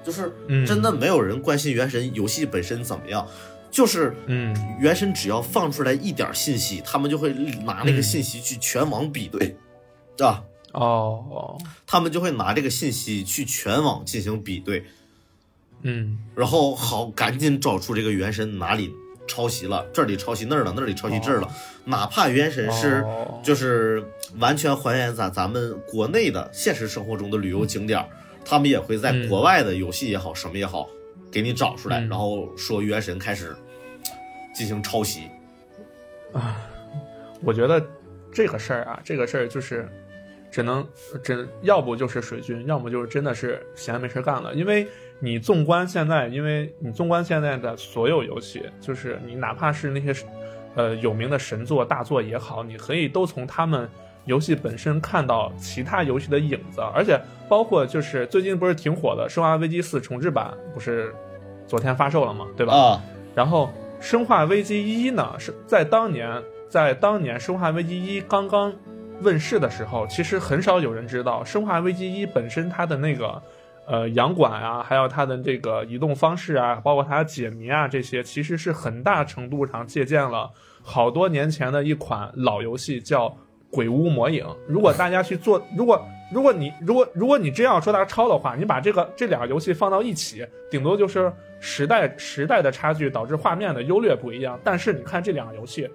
[0.04, 0.66] 就是嗯。
[0.66, 3.26] 真的没有人关心原神游戏本身怎么样，
[3.70, 4.54] 就是嗯。
[4.80, 7.32] 原神只要放出来一点信息，他们就会
[7.64, 9.56] 拿那个信息去全网比对，
[10.16, 14.84] 对吧哦，他们就会拿这个信息去全网进行比对，
[15.82, 16.18] 嗯。
[16.34, 18.92] 然后好赶紧找出这个原神哪里
[19.28, 21.48] 抄袭了，这里抄袭那儿了，那里抄袭这儿了，
[21.84, 23.40] 哪怕原神是哦。
[23.42, 24.04] 就是
[24.38, 28.08] 完全还原咱咱们国内的现实生活中的旅游景点儿，
[28.44, 30.88] 他们也会在嗯国外的游戏也好，什么也好，
[31.30, 33.56] 给你找出来，嗯然后说原神开始
[34.54, 35.22] 进行抄袭。
[36.32, 36.60] 啊
[37.42, 37.84] 我觉得
[38.32, 39.88] 这个事儿啊，这个事儿就是
[40.50, 40.86] 只能
[41.22, 44.54] 只要不就是水军，要么就是真的是闲没事干了。
[44.54, 44.86] 因为
[45.18, 50.14] 你纵观现在，因为你纵观现在的所有游戏，就是你哪怕是那些
[50.74, 53.88] 呃有名的神作大作也好，你可以都从他们
[54.24, 61.14] 游戏本身看到其他游戏的影子，而且包括就是最近不是挺火的《生化危机四》重置版，不是
[61.66, 62.46] 昨天发售了吗？
[62.56, 62.74] 对吧？
[62.74, 63.02] 啊，
[63.34, 63.70] 然后
[64.02, 68.72] 《生化危机一》呢，是在当年，在当年《生化危机一》刚刚
[69.20, 73.40] 问世的时候，其实很少有人知道，《生化危机一》本身它的那个
[73.86, 80.50] 呃洋管啊，还有它的这个移动方式啊，包括它解谜啊这些，其实是很大程度上借鉴了
[80.82, 83.28] 好多年前的一款老游戏，叫
[83.74, 84.44] 《鬼屋魔影》。
[84.68, 86.00] 如果大家去做，如果
[86.32, 94.58] 如果你如果如果你真要说它抄的话，你把这个这两个游戏放到一起，顶多就是时代时代的差距导致画面的优劣不一样。
[94.62, 95.90] 但是你看这两个游戏，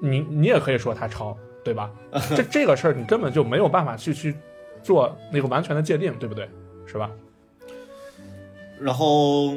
[0.00, 1.90] 你你也可以说它抄，对吧？
[2.34, 4.34] 这 这个事儿你根本就没有办法去去
[4.82, 6.48] 做那个完全的界定，对不对？
[6.86, 7.10] 是吧？
[8.80, 9.54] 然后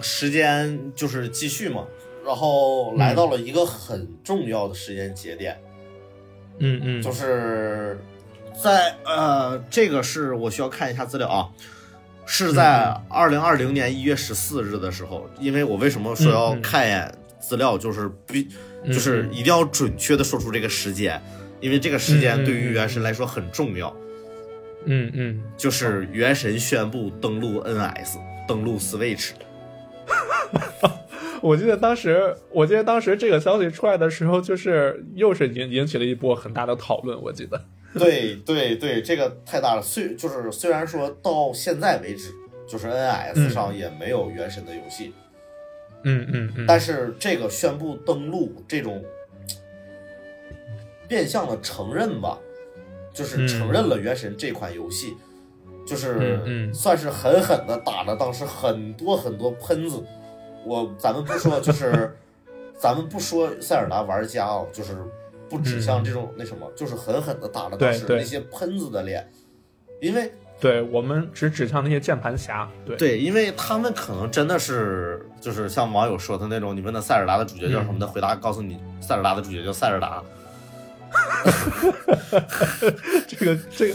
[0.00, 1.86] 时间就是继续嘛，
[2.24, 5.69] 然后来到了一个很重要的时间节点，嗯
[6.60, 7.98] 嗯嗯，就是
[8.62, 11.48] 在呃，这个是我需要看一下资料啊，
[12.26, 18.48] 是在二零二零年一月十四日的时候，因为我为什么说要看一眼资料，就是必
[18.86, 21.20] 就是一定要准确的说出这个时间，
[21.60, 23.94] 因为这个时间对于原神来说很重要，
[24.84, 29.30] 嗯嗯，就是原神宣布登陆 NS，登陆 Switch。
[31.42, 37.20] 我记得当时，我记得当时这个消息出来的时候，就是又是引引起了一波很大的讨论。
[37.22, 37.64] 我记得，
[37.98, 39.82] 对对对，这个太大了。
[39.82, 42.30] 虽就是虽然说到现在为止，
[42.68, 45.14] 就是 NS 上也没有原神的游戏，
[46.04, 49.02] 嗯嗯嗯，但是这个宣布登陆这种
[51.08, 52.38] 变相的承认吧，
[53.14, 55.14] 就是承认了原神这款游戏，
[55.90, 60.00] 就是嗯嗯算是狠狠的打了当时很多很多喷子。
[60.64, 62.16] 我咱们不说，就是
[62.78, 64.96] 咱们不说塞尔达玩家啊，就是
[65.48, 69.28] 不指向这种那什么，就是狠狠的打了当时那些喷子的脸，
[70.00, 72.68] 因为对我们只指向那些键盘侠。
[72.86, 80.22] 对对，因为他们可能真的是就是像网友说的那种，你问的塞尔达的主角叫什么的，回答告诉你塞尔达的主角叫塞尔达。
[83.26, 83.94] 这个这个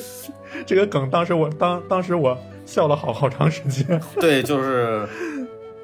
[0.65, 3.99] 这个梗，当时我当当时我笑了好好长时间。
[4.19, 5.07] 对，就是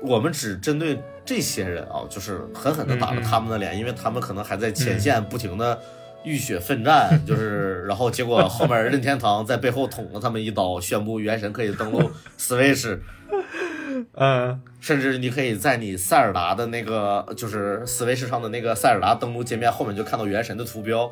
[0.01, 5.79] 我们只针对这些人啊，就是狠狠的打了他们的脸，因为他们可能还在前线不停的
[6.23, 12.97] 浴血奋战，就是 然后结果后面任天堂在背后捅了他们一刀，宣布原神可以登陆 Switch。
[14.15, 21.11] 嗯甚至你可以在你塞尔达的那个，就是 Switch 上的那个塞尔达登录界面后面就看到原神的图标，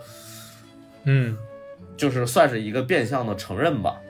[1.03, 1.37] 嗯
[1.99, 4.01] 就是算是一个变相的承认吧。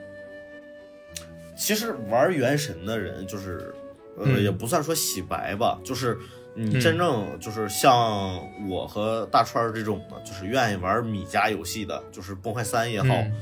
[1.56, 3.74] 其实玩原神的人，就是
[4.16, 4.42] 呃，嗯。
[4.42, 6.16] 也不算说洗白吧，就是
[6.54, 13.32] 你真正就是像我和大川这种的，就是愿意玩米家游戏的，就是崩坏三也好，嗯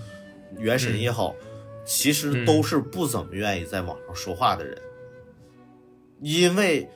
[0.57, 1.35] 原神也好，
[1.85, 4.77] 其实都是不怎么愿意在网上说话的人，
[6.21, 6.89] 因为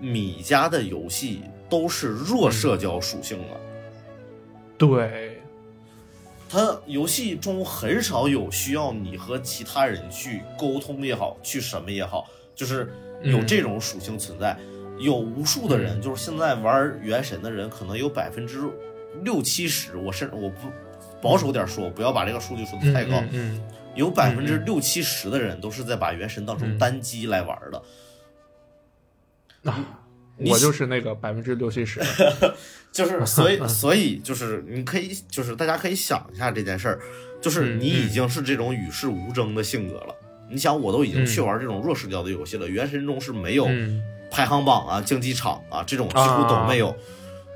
[0.00, 1.40] 米家的游戏
[1.70, 3.60] 都是弱社交属性的。
[4.76, 5.35] 对，
[6.48, 14.56] 它游戏中很少有需要你和其他人去沟通也好，去什么也好，就是有这种属性存在。
[14.98, 18.60] 有无数的人，就是现在玩原神的人，可能有百分之
[19.22, 20.68] 六七十，我甚我不
[21.20, 23.60] 保守点说，不要把这个数据说的太高，嗯
[23.94, 27.82] 有百分之六七十的人都是在把原神当成嗯单机来玩的。
[30.38, 32.00] 我就是那个百分之六七十。
[32.96, 37.00] 就是 所以所以就是你可以就是大家可以想一下这件事儿，
[37.40, 40.14] 就是嗯你已经是这种与世无争的性格了。
[40.48, 44.02] 你想，我都已经去玩这种弱视角的游戏了，原神中是没有嗯。
[44.28, 46.94] 排行榜啊、竞技场啊这种几乎都没有，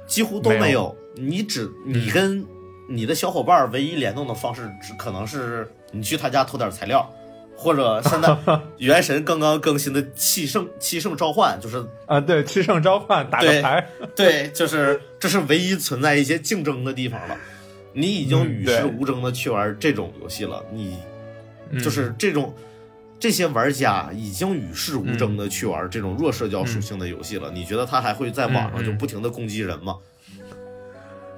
[0.07, 0.97] 几乎都没有。
[1.17, 2.47] 你只你跟
[2.89, 7.13] 你的小伙伴儿唯一联动的方式，只可能是你去他家偷点材料，
[7.61, 8.35] 或者现在
[8.79, 13.87] 原神刚刚更新的气圣气圣召唤，就是啊，对，气圣召唤打个对牌。
[14.17, 17.37] 对，就是这是唯一存在一些竞争的地方了。
[17.93, 20.97] 你已经与世无争的去玩这种游戏了，你
[21.71, 22.55] 嗯就是这种
[23.19, 27.51] 这些玩家已经与世无争嗯的去玩这种弱社交属性的游戏了。
[27.53, 29.97] 你觉得他还会在网上就不停的攻击人吗？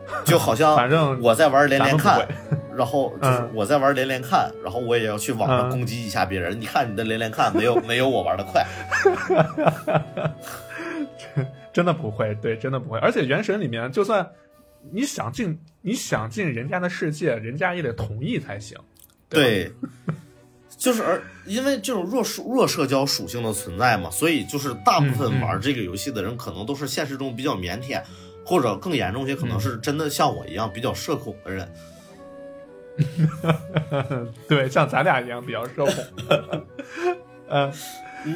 [0.24, 2.26] 就好像反正我在玩连连看
[2.74, 6.58] 然后 就是嗯我在玩连连看，然后我也要去网上嗯攻击一下别人。
[6.60, 8.66] 你看你的连连看没有 没有我玩的快，
[11.72, 12.98] 真的不会，对，真的不会。
[12.98, 14.28] 而且《原神》里面，就算
[14.90, 18.78] 你想进，你想进人家的世界，人家也得同意才行。
[19.28, 19.72] 对对，
[20.76, 28.02] 就是而因为这种弱社弱社交属性的存在嘛，所以就是大部分玩这个游戏的人，可能都是现实中比较腼腆，
[28.44, 31.72] 或者更严重些，可能是真的像我一样比较社恐的人。
[34.46, 35.94] 对，像咱俩一样比较社恐。
[37.48, 37.72] 呃，
[38.24, 38.34] 你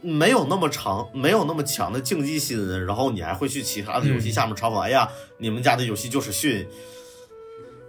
[0.00, 6.66] 你没有那么长，没有那么强的竞技心，然后你还会去其他的游戏嗯下面嘲讽，哎呀，你们家的游戏就是逊。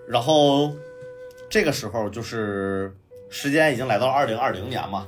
[0.08, 0.74] 然后
[1.50, 2.92] 这个时候就是
[3.30, 5.08] 时间已经来到二零二零年嘛，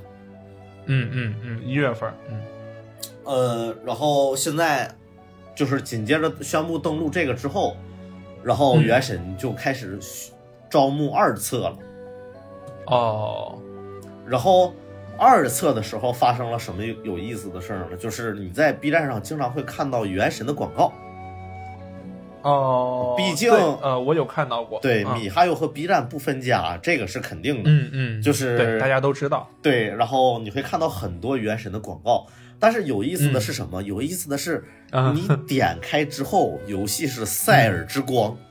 [0.86, 2.40] 嗯嗯嗯，一月份，嗯
[3.24, 4.92] 呃，然后现在
[5.54, 7.76] 就是紧接着宣布登陆这个之后，
[8.42, 9.98] 然后嗯原神就开始
[10.70, 11.78] 招募二测了。
[12.86, 13.58] 哦，
[14.26, 14.72] 然后
[15.18, 17.96] 二测的时候发生了什么有有意思的事儿呢？
[17.96, 20.92] 就是你在 B 站上经常会看到原神的广告，
[22.42, 27.70] 哦，毕竟呃，我有看到过，对，嗯米哈游和 B 站不分家，这个是肯定的。
[27.70, 32.26] 嗯嗯，就是对大家都知道，对，然后你会看到很多原神的广告，
[32.62, 33.82] 但是有意思的是什么？
[33.82, 38.38] 有意思的是，啊你点开之后，游戏是塞尔之光。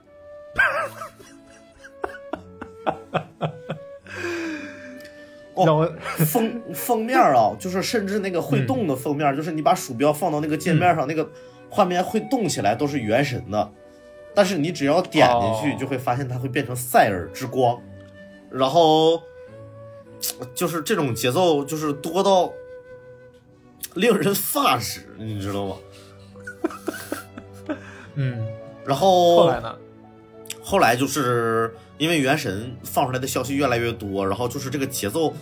[5.65, 5.89] 让我
[6.25, 11.29] 封封面啊，就是甚至那个会动的封面，就是你把鼠标放到那个界面上，那个
[11.69, 13.71] 画面会动起来，都是原神的。
[14.35, 17.81] 但是你只要点进去，哦就会发现它会变成塞尔之光，
[18.49, 19.23] 然后
[20.53, 22.51] 就是这种节奏就是多到
[23.95, 25.75] 令人发指，你知道吗？
[28.15, 28.45] 嗯，
[28.85, 29.75] 然后后来呢？
[30.63, 35.33] 后来就是因为原神放出来的消息越来越多，然后就是这个节奏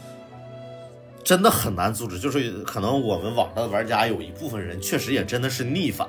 [1.24, 6.08] 真的很难阻止，就是可能我们网上的玩家有一部分人确实也真的是逆反，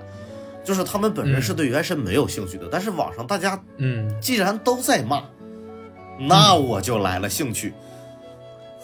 [0.64, 5.24] 就是他们本人是对原神没有兴趣的，但是网上大家嗯，既然都在骂，
[6.18, 7.74] 那我就来了兴趣。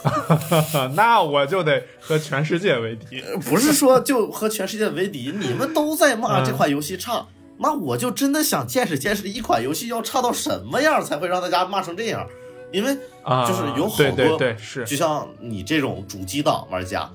[0.95, 3.23] 那我就得和全世界为敌。
[3.49, 7.27] 不是说就和全世界为敌，你们都在骂嗯这款游戏差，
[7.59, 12.27] 那我就真的想见识见识一款游戏要差到什么样才会让大家骂成这样，
[12.73, 17.11] 因为啊，就是有好对对多对是，就像你这种主机党玩家，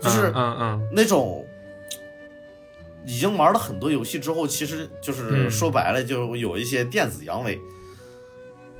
[0.00, 1.46] 就是嗯嗯那种
[3.06, 7.56] 已经玩了很多游戏之后，其实就是嗯说白了，就有一些电子阳痿。
[7.56, 7.60] 嗯，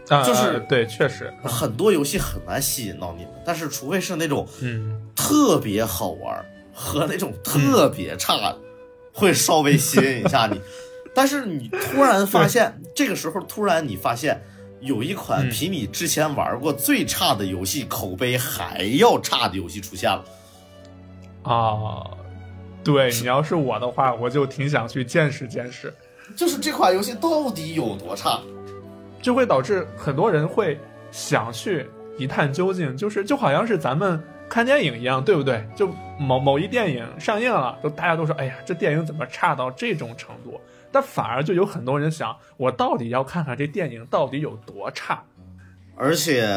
[0.09, 8.59] 啊就是啊对，确实，很多游戏很难吸引到你们，但是除非是那种嗯特别好玩和那种特别差的，
[9.13, 10.61] 会稍微吸引一下你。
[11.15, 14.41] 但是你突然发现，这个时候突然你发现
[14.81, 20.25] 有一款嗯比你之前玩过最差的游戏口碑还要差的游戏出现了。
[21.43, 22.05] 啊，
[22.85, 25.93] 对你要是我的话，我就挺想去见识见识，
[26.37, 28.41] 就是这款游戏到底有多差？
[29.27, 30.79] 就会导致很多人会
[31.11, 31.85] 想去
[32.17, 35.67] 一探究竟，就是就好像是咱们看电影一样，对不对？
[35.75, 40.61] 就某某一电影上映了，就大家都说，哎呀，这电影怎么差到这种程度？
[40.93, 45.21] 但反而就有很多人想，我到底要看看这电影到底有多差。
[45.97, 46.49] 而且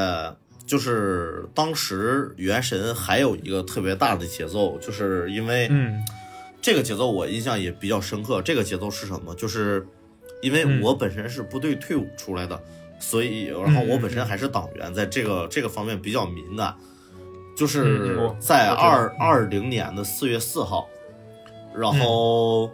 [0.68, 6.06] 就是当时《原神》还有一个特别大的节奏，就是因为嗯
[6.62, 8.44] 这个节奏我印象也比较深刻。
[8.44, 9.34] 这个节奏是什么？
[9.34, 9.84] 就是
[10.42, 10.82] 因为嗯。
[10.82, 12.62] 我本身是部队退伍出来的，
[13.00, 16.76] 所以然后我本身还是党员，在这个这个方面比较敏感。
[17.58, 20.88] 就是在二二零年的四月四号，
[21.76, 22.68] 然后《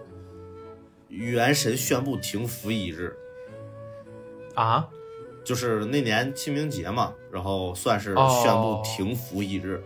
[1.08, 3.16] 原神》宣布停服一日，
[4.54, 4.88] 啊，
[5.44, 8.30] 就是那年清明节嘛，然后算是哦。
[8.44, 9.84] 宣布停服一日。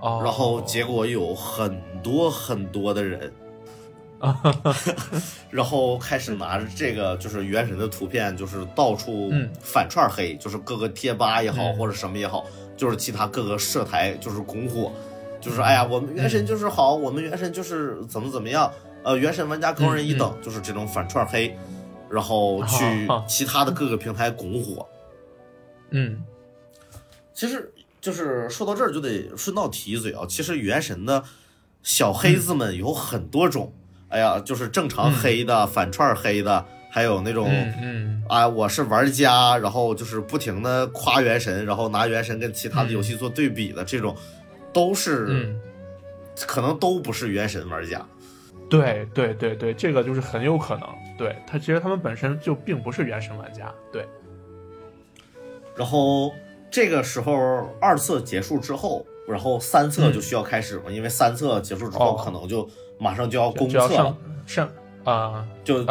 [0.00, 3.30] 哦，然后结果有很多很多的人，
[5.50, 11.76] 然后开始拿着这个就是原神的图片，就是到处嗯反串黑，就是各个贴吧也好、嗯。
[11.76, 12.46] 或者什么也好，
[12.76, 14.92] 就是其他各个社台就是拱火，
[15.40, 21.56] 就是哎呀我们原神就是好，我们原神就是怎么怎么样，呃原神玩家高人一等，就是这种反串黑，
[22.08, 24.86] 然后去哦其他的各个平台拱火。
[25.90, 26.22] 嗯。
[27.34, 31.24] 其实就是说到这儿就得顺道提一嘴啊，其实原神的
[31.82, 33.72] 小黑子们有很多种，
[34.12, 37.48] 哎呀，就是正常黑的、反串黑的，还有那种。
[37.50, 38.22] 嗯嗯。
[38.28, 44.16] 啊，我是玩家，然后就是不停的夸原神，然后拿原神跟其他的游戏做对比的这种，
[44.72, 45.60] 都是、嗯，
[46.46, 48.06] 可能都不是原神玩家。
[48.70, 50.88] 对对对对，这个就是很有可能，
[51.18, 54.06] 对他其实他们本身就并不是原神玩家，对，
[55.76, 56.32] 然后
[56.70, 62.22] 这个时候二测结束之后，然后三测就需要开始嘛，因为三测结束之后哦。
[62.24, 62.66] 可能就
[63.02, 63.88] 马上就要公测了。
[63.88, 64.68] 就要上，上
[65.02, 65.44] 啊。
[65.64, 65.84] 就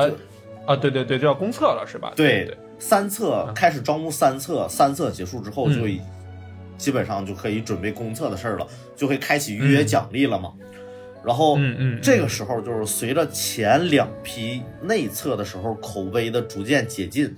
[0.65, 2.13] 啊，对对对，就要公测了是吧？
[2.15, 5.73] 对对，三册开始招募三测，三测结束之后嗯。
[5.73, 5.99] 就已、
[6.77, 10.53] 基本上就可以准备公测的事儿了，就会开启预约奖励了嘛。
[11.25, 11.99] 然后，嗯嗯嗯。
[12.01, 17.35] 这个时候就是随着前两批内测的时候口碑的逐渐解禁，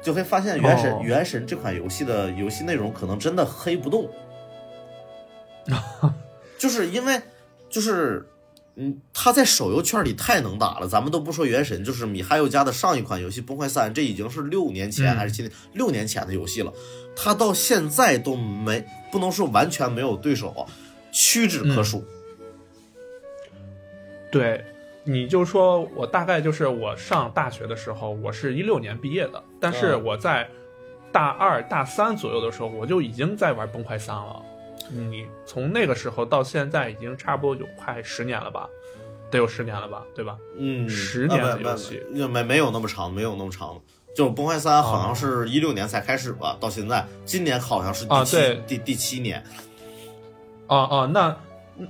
[0.00, 1.00] 就会发现《原神》哦。
[1.02, 4.08] 原神》这款游戏的游戏内容可能真的黑不动，
[6.56, 7.20] 就是因为
[7.68, 8.24] 就是。
[8.78, 16.70] 嗯，他在手游圈里太能打了，咱们都不说原神，就是米哈游家的上一款游戏《崩坏三》，这已经是六年前、嗯还是七年六年前的游戏了，
[17.16, 20.68] 他到现在都没不能说完全没有对手啊，
[21.10, 22.04] 屈指可数。
[24.30, 24.62] 对，
[25.04, 30.46] 你就说我大概就是我上大学的时候，我是一六年毕业的，但是嗯我在
[31.10, 34.42] 大二、大三左右的时候，我就已经在玩崩坏三了。
[34.90, 38.68] 你从那个时候到现在，已经差不多有快十年了吧？
[39.30, 40.38] 得有十年了吧，对吧？
[40.56, 43.80] 嗯，十年的游戏没没没有那么长，没有那么长。
[44.14, 49.42] 就崩坏三好像是一六年才开始吧，到现在今年好像是第七、啊对第第七年。
[50.68, 51.36] 哦哦，那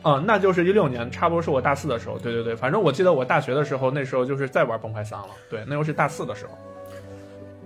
[0.03, 2.19] 啊那就是一六年，差不多是我大四的时候。
[2.19, 5.29] 对对对，反正我记得我大学的时候，那时候就是在玩崩坏三了。
[5.49, 6.53] 对，那时候是大四的时候。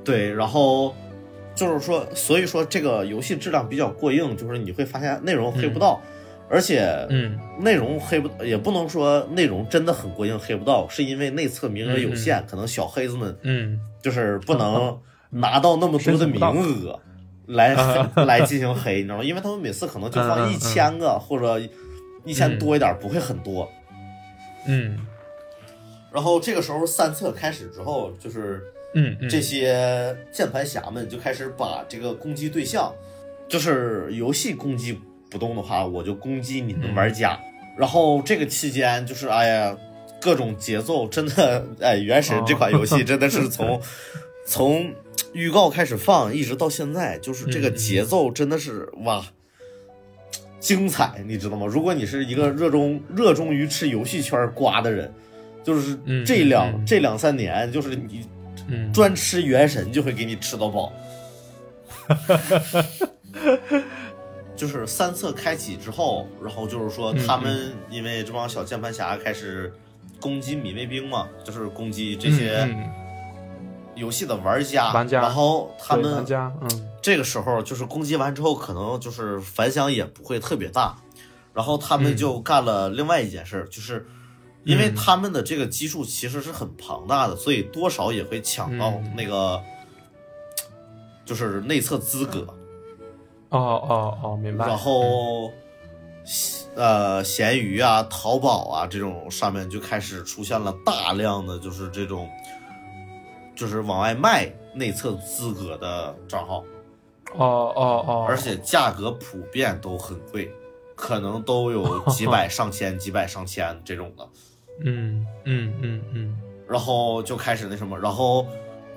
[0.05, 0.95] 对，然后
[1.61, 6.01] 就是说，所以说这个游戏质量比较过硬，就是你会发现内容黑不到，
[6.49, 7.39] 而且嗯。
[7.61, 13.79] 内容黑不也不能说内容真的很过硬黑不到，是因为内测名额有限，可能小黑子们嗯。
[14.01, 14.99] 就是不能
[15.29, 16.99] 拿到那么多的名额
[17.49, 17.75] 来
[18.25, 19.23] 来进行黑，你知道吗？
[19.23, 21.61] 因为他们每次可能就放一千个或者
[22.25, 23.71] 一千多一点，不会很多。
[24.67, 24.99] 嗯。
[26.11, 28.63] 然后这个时候三测开始之后，就是
[28.95, 32.93] 嗯嗯，这些键盘侠们就开始把这个攻击对象，
[33.49, 34.99] 就是游戏攻击
[35.31, 37.39] 不动的话，我就攻击你们玩家。
[37.79, 39.77] 然后这个期间就是哎呀，
[40.21, 43.81] 各种节奏真的哎，原神这款游戏真的是从、
[44.47, 44.93] 从
[45.33, 49.25] 预告开始放一直到现在，就是这个节奏真的是哇。
[50.59, 51.67] 精彩，你知道吗？
[51.67, 55.11] 如果你是一个热衷热衷于吃游戏圈瓜的人，
[55.65, 58.29] 就是嗯这两、嗯这两三年，就是你
[58.69, 58.93] 嗯。
[58.93, 60.93] 专吃原神就会给你吃到饱。
[64.57, 69.73] 就是三测开启之后，然后就是说嗯他们因为这帮小键盘侠开始
[70.21, 72.91] 攻击米卫兵嘛，就是攻击这些嗯
[73.95, 75.23] 游戏的玩家，玩家。
[75.23, 76.87] 然后他们玩家嗯。
[77.03, 80.95] 这个时候就是攻击完之后，可能就是反响也不会特别大，
[81.55, 84.07] 然后他们就干了另外一件事儿，就是
[84.65, 89.63] 因为他们的这个基数其实是很庞大的，所以多少也会抢到嗯那个、
[91.25, 92.47] 就是内测资格，
[93.49, 94.67] 哦哦哦，明白。
[94.67, 95.51] 然后。
[96.77, 102.31] 呃，闲鱼啊、淘宝啊这种上面就开始出现了大量的就是这种，
[103.57, 106.63] 就是往外卖内测资格的账号。
[107.35, 110.53] 哦哦哦，而且价格普遍都很贵，
[110.95, 114.29] 可能都有几百上千、 几百上千这种的。
[114.85, 116.37] 嗯嗯嗯嗯。
[116.69, 118.47] 然后就开始那什么，然后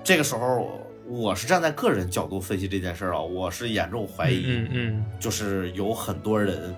[0.03, 6.75] 这个时候我是站在个人角度分析这件事儿啊，我是严重怀疑，嗯嗯就是有很多人，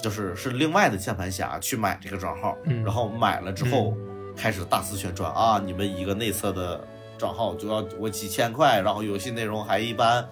[0.00, 2.84] 就是是另外的键盘侠去买这个账号，嗯。
[2.84, 3.94] 然后买了之后
[4.36, 6.80] 开始大肆宣传啊，你们一个内测的
[7.18, 10.26] 账号就要我几千块，然后游戏内容还一般。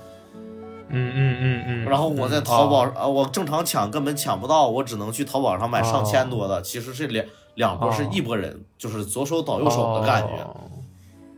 [0.88, 6.62] 嗯嗯嗯嗯，然后我在淘宝，哦呃，我正常抢根本抢不到，我只能去淘宝上买上千多哦的。
[6.62, 10.70] 其实这两两波是一拨人，就是左手倒右手的感觉，哦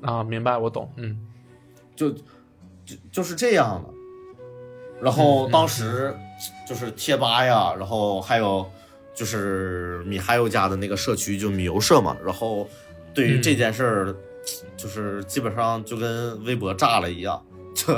[0.03, 0.89] 啊，明白，我懂。
[0.97, 1.19] 嗯
[1.97, 3.91] 就就就是这样的。
[5.01, 6.15] 然后当时
[6.69, 8.69] 就是贴吧呀，然后还有
[9.15, 12.17] 就是米哈游家的那个社区，就米游社嘛。
[12.25, 12.69] 然后
[13.15, 14.17] 对于嗯这件事儿，
[14.77, 17.41] 就是基本上就跟微博炸了一样，
[17.75, 17.95] 就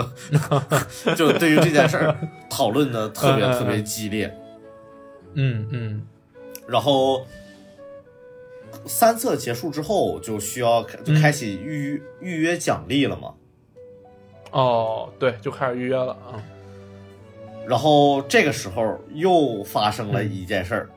[1.15, 2.17] 就对于这件事儿
[2.49, 4.35] 讨论的特别特别激烈。
[5.35, 6.07] 嗯嗯
[6.67, 7.27] 然后
[8.87, 13.35] 三测结束之后，就需要开就开启预、预约奖励了嘛。
[14.53, 16.43] 哦，对，就开始预约了啊。
[17.67, 20.89] 然后这个时候又发生了一件事儿，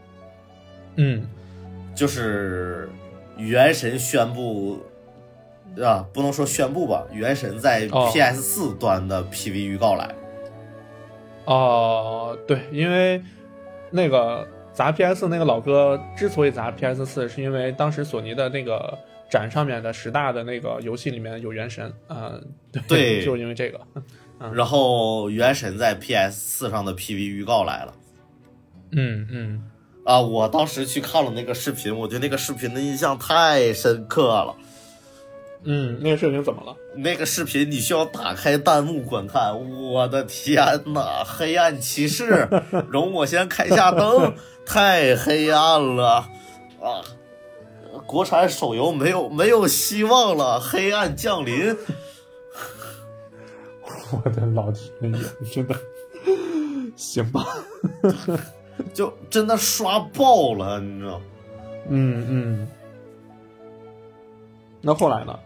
[0.95, 1.27] 嗯
[1.93, 2.89] 就是
[3.37, 4.79] 原神宣布
[5.79, 10.15] 啊，不能说宣布吧，原神在哦 PS 四端的 PV 预告来。
[11.45, 13.21] 哦，对，因为
[13.91, 18.97] 那个砸 PS 那个老哥之所以砸 PS 四，是因为当时索尼的那个
[19.29, 22.33] 展上面的十大的那个游戏里面有原神，啊、
[22.71, 23.79] 对，对 就是因为这个。
[24.51, 27.93] 然后原神在 PS 四上的 PV 预告来了。
[28.91, 29.63] 嗯嗯
[30.05, 30.19] 啊！
[30.19, 34.55] 我当时去看了那个视频，我对那个视频的印象太深刻了。
[35.63, 36.75] 嗯，那个视频怎么了？
[36.97, 41.23] 那个视频你需要打开弹幕观看，我的天呐！
[41.25, 42.47] 黑暗骑士，
[42.89, 44.35] 容我先开下灯，
[44.65, 46.29] 太黑暗了
[46.81, 47.01] 啊！
[48.07, 51.75] 国产手游没有没有希望了，黑暗降临。
[54.11, 55.19] 我的老天爷，
[55.53, 55.75] 真的
[56.95, 57.45] 行吧？
[58.93, 61.21] 就真的刷爆了，你知道？
[61.89, 62.67] 嗯嗯。
[64.81, 65.37] 那后来呢？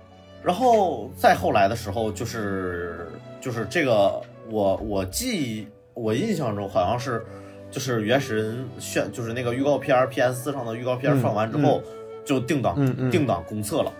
[0.43, 3.09] 然后再后来的时候，就是
[3.41, 7.25] 就是这个，我我记我印象中好像是，
[7.69, 11.81] 就是原始人宣就是那个预告片 PS 四上的预告片嗯放完之后，
[12.25, 12.75] 就定档、
[13.11, 13.93] 定档公测了。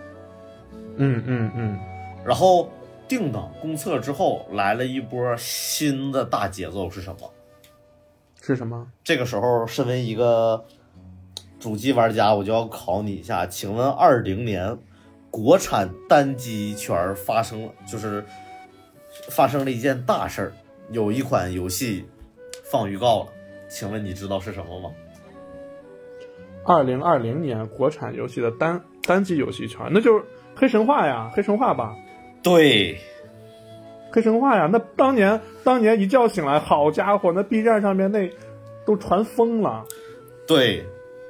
[0.96, 1.78] 嗯嗯嗯
[2.24, 2.68] 然后
[3.06, 7.30] 定档公测之后，来了一波新的大节奏是什么？
[8.40, 8.86] 是什么？
[9.04, 10.64] 这个时候，身为一个
[11.60, 14.76] 主机玩家，我就要考你一下，请问二零年
[15.30, 18.24] 国产单机圈发生了，就是
[19.28, 20.52] 发生了一件大事儿，
[20.90, 22.04] 有一款游戏
[22.70, 23.32] 放预告了，
[23.68, 24.90] 请问你知道是什么吗？
[26.64, 31.96] 二零二零年国产游戏的单单机游戏圈，那就是黑神话呀，黑神话吧，
[32.42, 32.98] 对，
[34.12, 34.68] 黑神话呀。
[34.70, 38.30] 那当年当年一觉醒来，好家伙，那 B 站上面那
[38.84, 39.84] 都传疯了。
[40.46, 40.84] 对，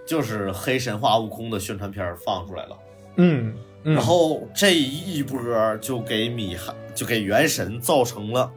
[0.07, 2.79] 就是黑神话悟空的宣传片放出来了。
[3.17, 5.39] 嗯，嗯然后这一波
[5.77, 8.51] 就给米哈就给原神造成了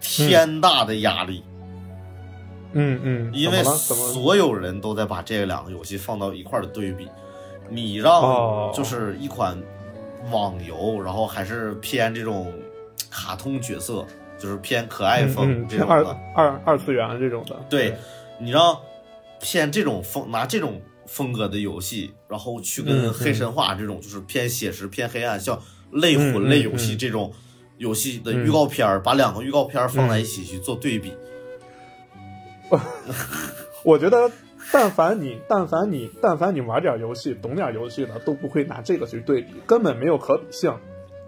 [0.00, 1.53] 天大的压力，嗯
[2.74, 7.08] 嗯嗯，因为所有人都在把这两个游戏放到一块儿的对比，
[7.70, 8.72] 你让哦。
[8.74, 9.56] 就是一款
[10.30, 12.52] 网游，然后还是偏这种
[13.10, 14.06] 卡通角色，
[14.38, 17.96] 就是偏可爱风这种的，二二次元这种的，对，
[18.40, 18.76] 你让
[19.40, 25.60] 偏这种风拿这种风格的游戏，然后去嗯跟嗯黑神话这种就是偏写实、偏黑暗，像
[25.92, 26.98] 类魂类游戏嗯。
[26.98, 27.32] 这种
[27.78, 31.12] 游戏的嗯预告片儿，把两个预告片儿放在一起去做对比，
[33.84, 34.30] 我觉得，
[34.72, 40.74] 但凡你，但凡你，但凡你玩点游戏、懂点游戏的，都不会拿这个去对比，根本没有可比性，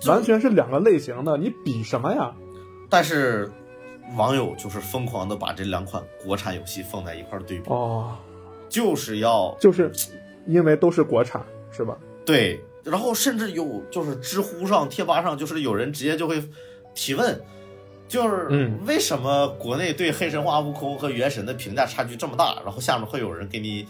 [0.07, 2.33] 完全是两个类型的，你比什么呀？
[2.89, 3.51] 但是
[4.17, 8.17] 网友就是疯狂的把这两款国产游戏放在一块儿对比，哦，
[8.69, 9.91] 就是要就是
[10.47, 11.97] 因为都是国产，是吧？
[12.25, 16.43] 对，然后甚至有就是知乎上、贴吧上，就是有人直接就会
[16.95, 17.41] 提问，
[18.09, 22.57] 就是嗯为什么国内对黑神话、悟空和原神的评价差距这么大？
[22.65, 23.87] 然后下面会有人给你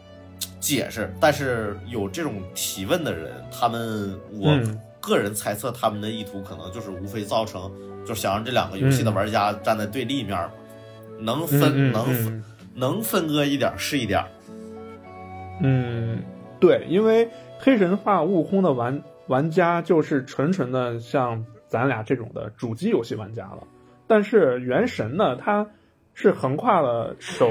[0.60, 7.70] 解释，但是有这种提问的人，他们我嗯个人猜测他们的意图可能就是无非造成，
[8.04, 10.50] 就是想让这两个游戏的嗯玩家站在对立面嘛，
[11.18, 12.42] 能分、能
[12.74, 14.24] 能分割一点是一点。
[15.60, 16.22] 嗯，
[16.60, 23.62] 对，因为黑神话、悟空的玩玩家就是纯纯的像咱俩这种的主机游戏玩家了，
[24.06, 25.66] 但是原神呢，它
[26.14, 27.50] 是横跨了手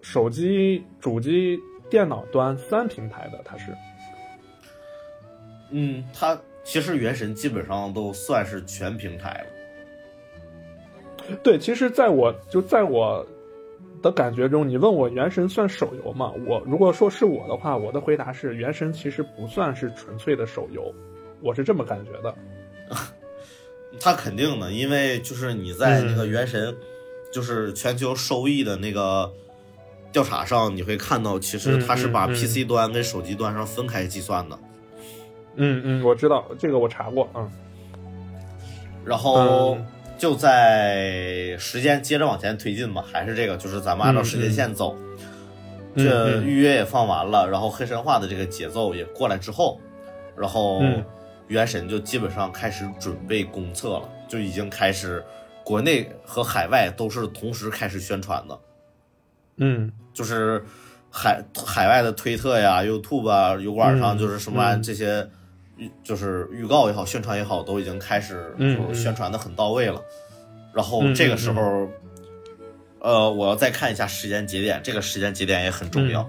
[0.00, 1.58] 手机、主机、
[1.88, 3.72] 电脑端三平台的，它是。
[5.70, 9.46] 嗯，它其实原神基本上都算是全平台了。
[11.42, 13.24] 对，其实在我就在我
[14.02, 16.32] 的感觉中，你问我《原神》算手游吗？
[16.46, 20.92] 我如果说是我的话，我的回答是，《原神》其实不算是纯粹的手游，
[21.40, 22.34] 我是这么感觉的。
[24.02, 26.76] 它肯定的，因为就是你在那个嗯原神，
[27.32, 29.32] 就是全球收益的那个
[30.10, 34.58] 调查上，你会看到，其实它是把 PC 端跟手机端上分开计算的。
[35.54, 37.28] 嗯嗯，我知道这个，我查过。
[37.34, 37.50] 嗯
[39.04, 39.86] 然后嗯
[40.16, 44.96] 就在时间接着往前推进嘛，还是这个，就是咱们按照时间线走。
[45.94, 49.78] 嗯这嗯预约也放完了，然后黑神话的这个节奏也过来之后，
[50.36, 51.04] 然后嗯
[51.52, 55.24] 原神就基本上开始准备公测了，就已经开始
[55.64, 58.58] 国内和海外都是同时开始宣传的，
[59.58, 60.64] 嗯就是
[61.10, 65.28] 海海外的推特呀、YouTube 啊、油管上嗯就是什么嗯这些。
[65.78, 68.54] 预就是预告也好，宣传也好，都已经开始
[68.92, 70.00] 宣传的很到位了。
[70.72, 71.88] 然后嗯这个时候，
[73.00, 76.28] 呃，我要再看一下时间节点，这个时间节点也很重要。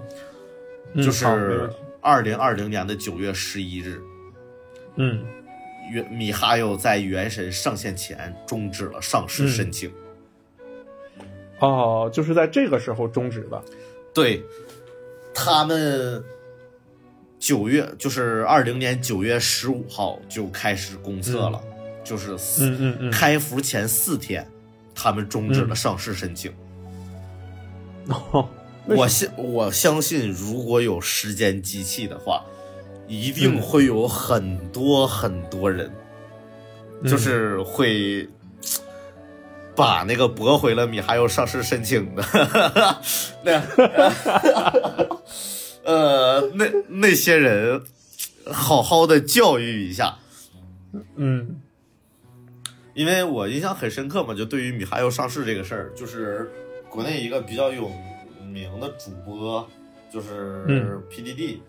[0.94, 1.70] 嗯，就是
[2.00, 4.02] 二零二零年的九月十一日，
[4.96, 5.24] 嗯
[5.90, 9.92] 原米哈游在原神上线前终止了上市申请。
[11.60, 13.62] 哦，就是在这个时候终止的。
[14.12, 14.42] 对，
[15.34, 16.22] 他们
[17.38, 21.62] 九月就是二零年九月十五号就开始公测了，
[22.02, 24.46] 就是四、嗯嗯嗯开服前四天，
[24.94, 26.52] 他们终止了上市申请。
[28.08, 28.48] 哦，
[28.86, 32.44] 我相我相信，如果有时间机器的话，
[33.06, 35.90] 一嗯定会有很多很多人，
[37.02, 37.10] 嗯。
[37.10, 38.26] 就是会
[39.76, 42.22] 把那个驳回了米哈游上市申请的，
[43.44, 43.60] 那
[45.84, 47.82] 呃那那些人
[48.50, 50.16] 好好的教育一下，
[51.16, 51.60] 嗯。
[52.94, 56.48] 因为我印象很深刻嘛，就对于米哈游上市这个事儿，就是
[56.88, 57.90] 国内一个比较有
[58.52, 59.68] 名的主播，
[60.12, 61.02] 就是嗯。
[61.10, 61.56] PDD。
[61.56, 61.60] 嗯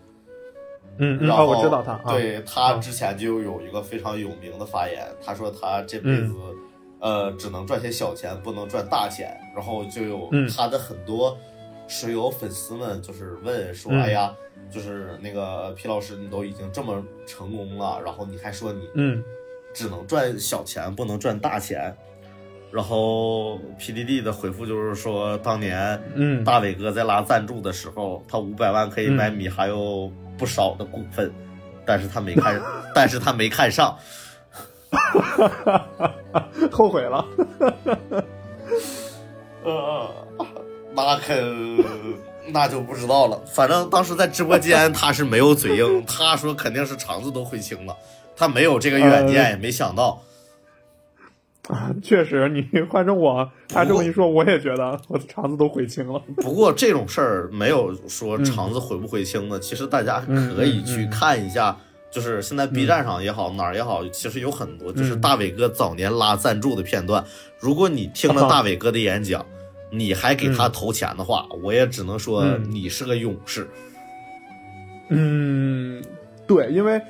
[0.98, 1.92] 嗯，然后哦，我知道他。
[1.92, 2.02] 啊。
[2.08, 6.32] 对他之前就有一个非常有名的发言，他说他这辈子，
[7.00, 9.36] 呃，只能赚些小钱，不能赚大钱。
[9.54, 10.48] 然后就有嗯。
[10.48, 11.36] 他的很多
[11.86, 14.00] 水友粉丝们就是问说，嗯。
[14.00, 14.34] 哎呀，
[14.70, 19.22] 就是那个皮老师，你都已经这么成功了，然后你还说你嗯。
[19.74, 21.94] 只能赚小钱，不能赚大钱。
[22.72, 26.42] 然后 PDD 的回复就是说，当年嗯。
[26.42, 31.32] 大伟哥在拉赞助的时候，他五百万可以买米还有不少的股份，
[31.84, 32.60] 但是他没看，
[32.94, 33.96] 但是他没看上。
[36.70, 37.24] 后悔了。
[39.64, 40.08] 呃，
[40.94, 41.34] 那可
[42.48, 43.40] 那就不知道了。
[43.46, 47.96] 反正当时在直播间他是没有嘴硬，他说肯定是肠子都悔青了，
[48.36, 50.22] 他没有这个远见，呃也没想到。
[51.68, 56.20] 啊， 确实，你换成我，他这么一说，我也觉得我的肠子都悔青了。
[56.36, 60.20] 不过这种事儿没有说嗯肠子悔不悔青的，其实大家
[60.54, 61.76] 可以去看一下。
[62.08, 67.22] 就是现在 B 站上也好，哪儿也好，其实有很多就是大伟哥早年拉赞助的片段。
[67.58, 69.44] 如果你听了大伟哥的演讲，
[69.90, 73.68] 你还给他投钱的话，我也只能说嗯你是个勇士。
[75.08, 76.02] 嗯，
[76.46, 77.02] 对，因为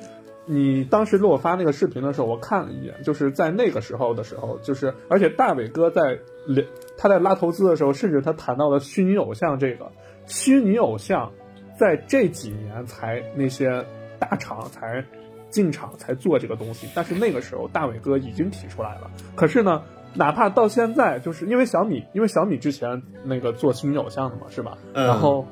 [0.49, 6.17] 你当时给我发那个视频的时候，我看了一眼，就是在那个时候的时候，就是而且大伟哥在
[6.47, 6.65] 连
[6.97, 9.91] 他在拉投资的时候，甚至他谈到了虚拟偶像这个
[10.25, 11.31] 虚拟偶像，
[11.77, 13.85] 在这几年才那些
[14.17, 15.03] 大厂才
[15.49, 19.11] 进场才做这个东西，但是那个时候大伟哥已经提出来了。
[19.35, 19.83] 可是呢，
[20.13, 24.77] 哪怕到现在，就是因为小米，因为小米之前那个做虚拟偶像的嘛，是吧？
[24.93, 25.45] 嗯然后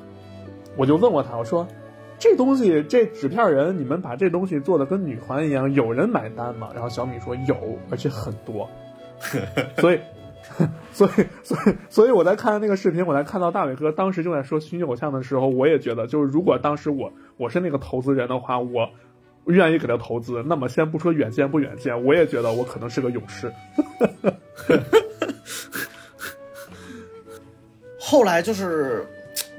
[0.78, 1.68] 我就问过他，我说
[2.26, 6.72] 这东西这纸片人，你们把这东西做的跟女团一样，有人买单吗？
[6.74, 7.56] 然后小米说有，
[7.92, 8.68] 而且很多。
[9.78, 10.00] 所以，
[10.92, 11.12] 所以，
[11.44, 18.90] 所以，所以我在看那个视频，我在看到大伟哥当时就在说虚拟偶像的时候，我也觉得，就是如果当时我我是那个投资人的话，我
[19.46, 20.42] 愿意给他投资。
[20.48, 23.54] 那么先不说远见不远见，我也觉得我可能是个勇士。
[28.00, 29.06] 后来就是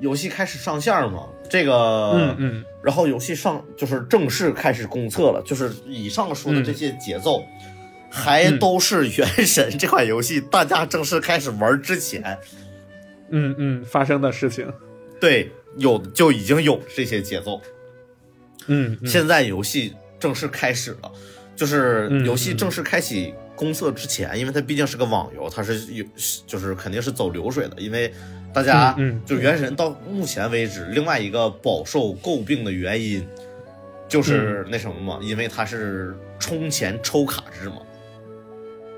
[0.00, 2.64] 游戏开始上线嘛，这个，嗯嗯。
[2.82, 7.44] 然后游戏上就是正式开始公测了，就是以上说的这些节奏，
[8.08, 12.38] 还都是《原神》 这款游戏大家正式开始玩之前，
[13.30, 14.72] 嗯嗯，发生的事情。
[15.20, 17.60] 对，有就已经有这些节奏。
[18.66, 19.08] 嗯，嗯。
[19.08, 21.10] 现在游戏正式开始了，
[21.56, 26.04] 就是嗯游戏正式开启公测之前，因为它毕竟是个网游，它是有
[26.46, 28.12] 就是肯定是走流水的，因为
[28.52, 28.94] 大家
[29.24, 33.26] 就原神到目前为止，另外一个饱受诟病的原因
[34.06, 37.76] 就是嗯那什么嘛，因为它是充钱抽卡制嘛。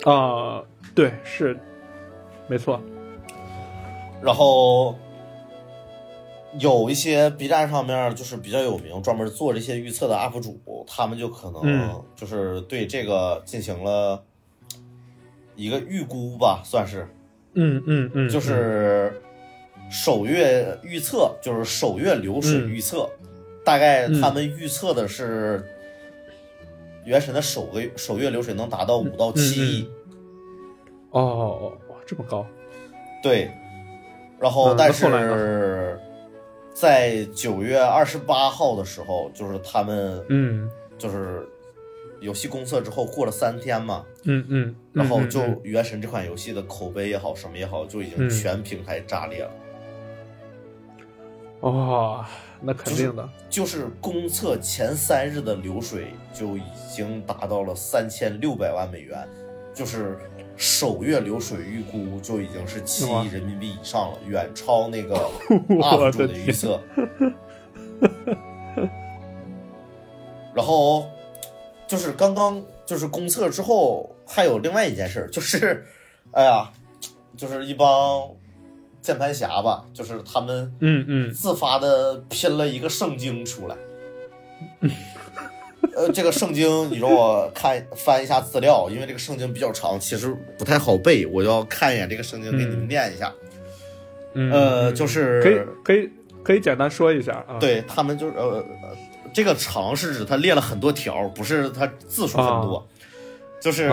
[0.05, 0.63] 啊、
[0.95, 1.59] 对，是，
[2.47, 2.81] 没错。
[4.23, 4.97] 然后
[6.59, 14.23] 有一些 B 站上面就是比较有名，专门做这些预测的 UP 主，他们就可能嗯就是对这个进行了
[15.59, 17.07] 一个预估吧，算是，
[17.55, 19.13] 嗯嗯嗯，就是
[19.91, 22.71] 首月预测，就是首月流水嗯。
[22.71, 23.11] 预测，
[23.65, 25.63] 大概他们预测的是
[27.05, 29.91] 原神的首个首月流水能达到五到七亿。
[31.11, 32.47] 哦哦哦哇，这么高。
[33.21, 33.51] 对，
[34.39, 35.99] 然后嗯但是
[36.73, 40.71] 在九月二十八号的时候，就是他们嗯。
[40.97, 41.49] 就是
[42.21, 49.51] 游戏公测之后过了三天嘛，嗯嗯，然后就原神》这款游戏的口碑也好，什么也好，就已经嗯全平台炸裂了。
[51.61, 52.25] 哦，
[52.61, 53.29] 那肯定的。
[53.51, 56.63] 就是公测前三日的流水就已
[56.95, 59.29] 经达到了三千六百万美元，
[59.75, 60.19] 就是
[60.57, 65.15] 首月流水预估就已经是七亿人民币以上了，远超那个
[65.69, 66.81] 我 UP 主的的预测。
[70.55, 71.07] 然后
[71.89, 75.85] 就是刚刚就是公测之后，还有另外一件事儿，就是，
[76.33, 76.71] 哎呀，
[77.37, 78.31] 就是一帮
[79.01, 83.77] 键盘侠吧，就是他们嗯嗯自发的拼了一个圣经出来。
[85.95, 93.33] 呃，这个圣经你让我看翻一下资料，因为这个圣经比较长，其实不太好背，我要看一眼这个圣经，给你们嗯念一下。
[94.35, 96.11] 嗯，呃，嗯就是可以可以
[96.45, 98.43] 可以简单说一下啊。，对他们就是呃，
[98.83, 98.97] 呃
[99.33, 102.87] 这个长是指他列了很多条，不是他字数很多，
[103.61, 103.93] 就是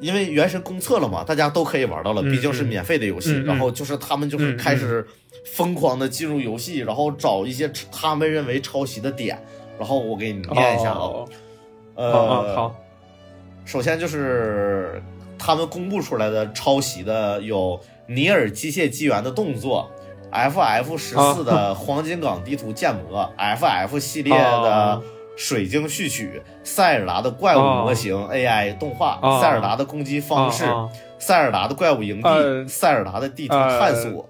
[0.00, 3.40] 因为原神公测了嘛，大家都可以玩到了，嗯毕竟是免费的游戏。
[3.42, 5.06] 然后就是他们就是开始
[5.54, 9.42] 疯狂的进入游戏，然后找一些他们认为抄袭的点。
[9.78, 11.28] 然后我给你念一下啊，哦
[11.94, 12.74] 呃，好，
[13.64, 15.02] 首先就是
[15.38, 19.90] 他们公布出来的抄袭的有尼尔机械纪元的动作
[20.36, 25.02] ，FF 十四的黄金港地图建模、 FF 系列的哦
[25.36, 29.38] 水晶序曲、塞尔达的怪物模型、AI 动画、哦。
[29.40, 32.66] 塞尔达的攻击方式、啊塞尔达的怪物营地、呃。
[32.68, 34.28] 塞尔达的地图探索、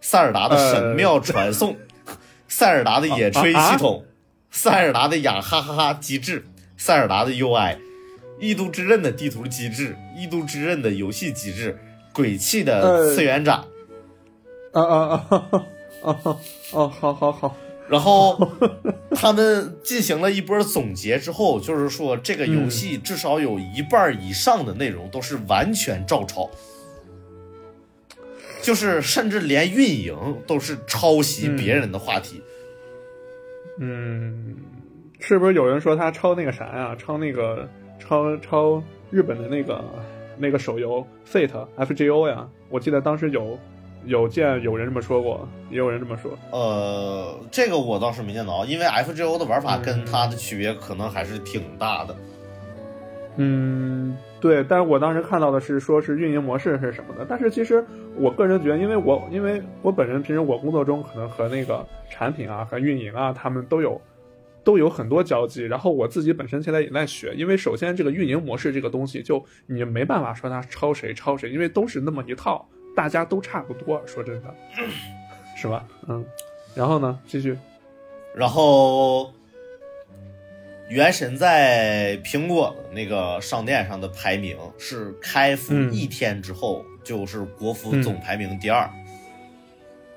[0.00, 1.76] 塞尔达的神庙传送、
[2.48, 4.04] 塞尔达的野炊系统、
[4.50, 6.44] 塞尔达的雅哈哈哈机制、
[6.76, 7.76] 塞尔达的 UI，
[8.40, 11.78] 异度之刃的地图机制，异度之刃的游戏机制，
[12.12, 13.14] 鬼泣的呃。
[13.14, 13.64] 次元斩，
[14.74, 15.60] 啊啊啊啊
[16.02, 16.38] 啊
[16.72, 16.88] 啊！
[16.88, 17.56] 好好好，
[17.88, 18.36] 然后
[19.12, 26.50] 他们进行了一波总结之后，就是说这个游戏至少有一半以上的内容都是完全照抄，
[28.62, 32.42] 就是甚至连运营都是抄袭别人的话题。
[33.78, 34.56] 嗯，
[35.20, 36.96] 是不是有人说他抄那个啥呀？
[36.98, 37.68] 抄那个
[37.98, 39.84] 抄抄日本的那个
[40.36, 42.48] 那个手游 Fate FGO 呀？
[42.68, 43.58] 我记得当时有
[44.06, 46.38] 有见有人这么说过，也有人这么说。
[46.50, 52.14] 呃，这个我倒是没见到，因为 FGO 的玩法跟嗯它的区别可能还是挺大的。
[53.36, 57.84] 嗯，对，但是我当时看到的是说是运营模式是什么的，但是其实
[58.16, 64.00] 我个人觉得，因为我因为我本人平时我工作中可能和那个产品啊和运营啊他们都有
[64.62, 72.64] 都有很多交集，然后我自己本身现在也在学，因为首先这个运营模式这个东西就你没办法说它抄谁抄谁，因为都是那么一套，
[72.94, 74.54] 大家都差不多，说真的，
[75.56, 75.84] 是吧？
[76.08, 76.24] 嗯，
[76.74, 77.58] 然后呢，继续，
[78.34, 79.32] 然后，
[80.88, 88.02] 原神在苹果的那个商店上的排名是开服嗯一天之后、就是国服嗯。
[88.02, 88.88] 总排名第二，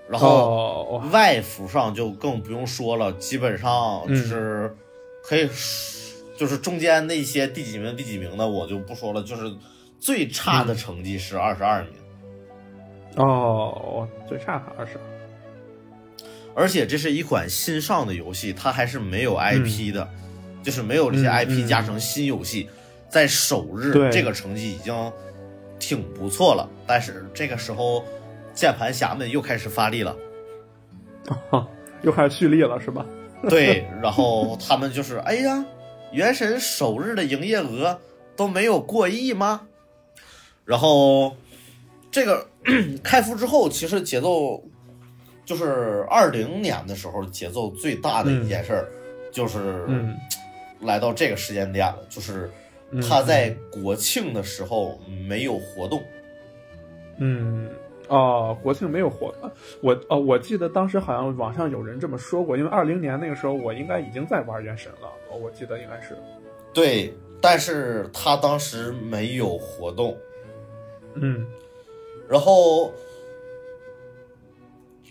[0.09, 4.75] 然后哦，外服上就更不用说了，基本上就是
[5.23, 9.51] 可以说，就是中间那些第几名第几名的我就不说了，就是
[9.99, 11.93] 最差的成绩是二十二名。
[13.17, 14.93] 哦，最差好像是，
[16.55, 20.07] 而且这是一款新上的游戏，它还是没有 IP 的，
[20.63, 22.69] 就是没有这些嗯 IP 嗯加成新游戏，
[23.09, 25.11] 在首日这个成绩已经
[25.79, 26.69] 挺不错了。
[26.85, 28.03] 但是这个时候，
[28.53, 30.15] 键盘侠们又开始发力了，
[32.03, 33.05] 又开始蓄力了是吧？
[33.49, 35.65] 对， 然后他们就是，哎呀，
[36.11, 37.99] 原神首日的营业额
[38.35, 39.61] 都没有过亿吗？
[40.65, 41.35] 然后
[42.17, 42.43] 这个
[43.03, 44.59] 开服之后，其实节奏
[45.45, 48.87] 就是二零年的时候节奏最大的一件事儿，
[49.31, 50.17] 就是嗯
[50.81, 52.49] 来到这个时间点了，就是
[52.89, 56.01] 嗯他在国庆的时候没有活动。
[57.19, 57.69] 嗯，
[58.07, 59.51] 哦，国庆没有活，呃
[59.83, 66.17] 我哦，我记得当时好像网上有人这么说过，因为二零年那个时候我应该已经在玩原神了，哦我记得应该是，
[66.73, 70.17] 对，但是他当时没有活动，
[71.13, 71.45] 嗯
[72.29, 72.93] 然后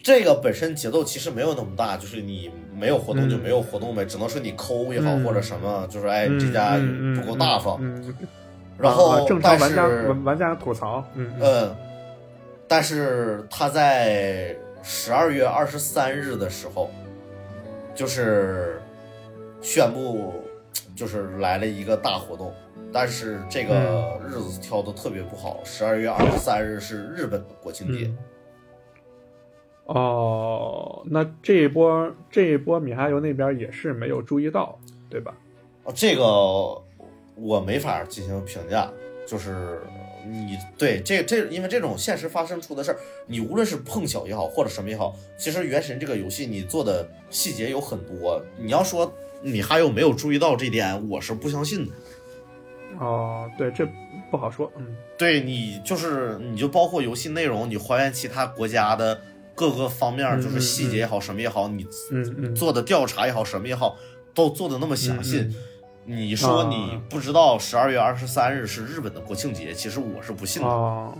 [0.02, 7.80] 这个本身节奏其实没有那么大，就是你没有活动就没有活动呗，只能是你抠也好、嗯或者什么，就是哎、嗯这家嗯不够大方。
[8.78, 11.74] 然后、啊正常但玩家是玩玩家吐槽，嗯
[12.68, 16.90] 但是他在十二月二十三日的时候，
[17.94, 18.80] 就是
[19.60, 20.34] 宣布
[20.94, 22.52] 就是来了一个大活动。
[22.92, 28.06] 但是这个嗯日子挑的特别不好，十二月二十三日是日本的国庆节。
[28.06, 28.18] 嗯
[29.86, 34.76] 哦，那这一波这一波米哈游那边也是没有注意到，
[35.08, 35.32] 对吧？
[35.84, 36.24] 哦，这个
[37.36, 38.90] 我没法进行评价，
[39.24, 39.80] 就是
[40.28, 51.92] 你对这这，因为这种现实发生出的事儿，你无论是碰巧也好，或者什么也好，其实《原神》这个游戏你做的细节有很多，你要说米哈游没有注意到这点，我是不相信的。
[52.98, 53.86] 哦，对，这
[54.30, 54.96] 不好说，嗯。
[55.18, 59.20] 对你就是你就包括游戏内容，你还原其他国家的
[59.54, 61.86] 各个方面，嗯就是细节也好，什么也好，你
[62.54, 63.96] 做的调查也好，什么也好，
[64.34, 65.38] 都做的那么详细。
[65.38, 65.54] 嗯。
[66.08, 66.68] 你说啊。
[66.68, 70.68] 你不知道十二月二十三日是日本的国庆节，其实我是不信的。
[70.68, 71.16] 哦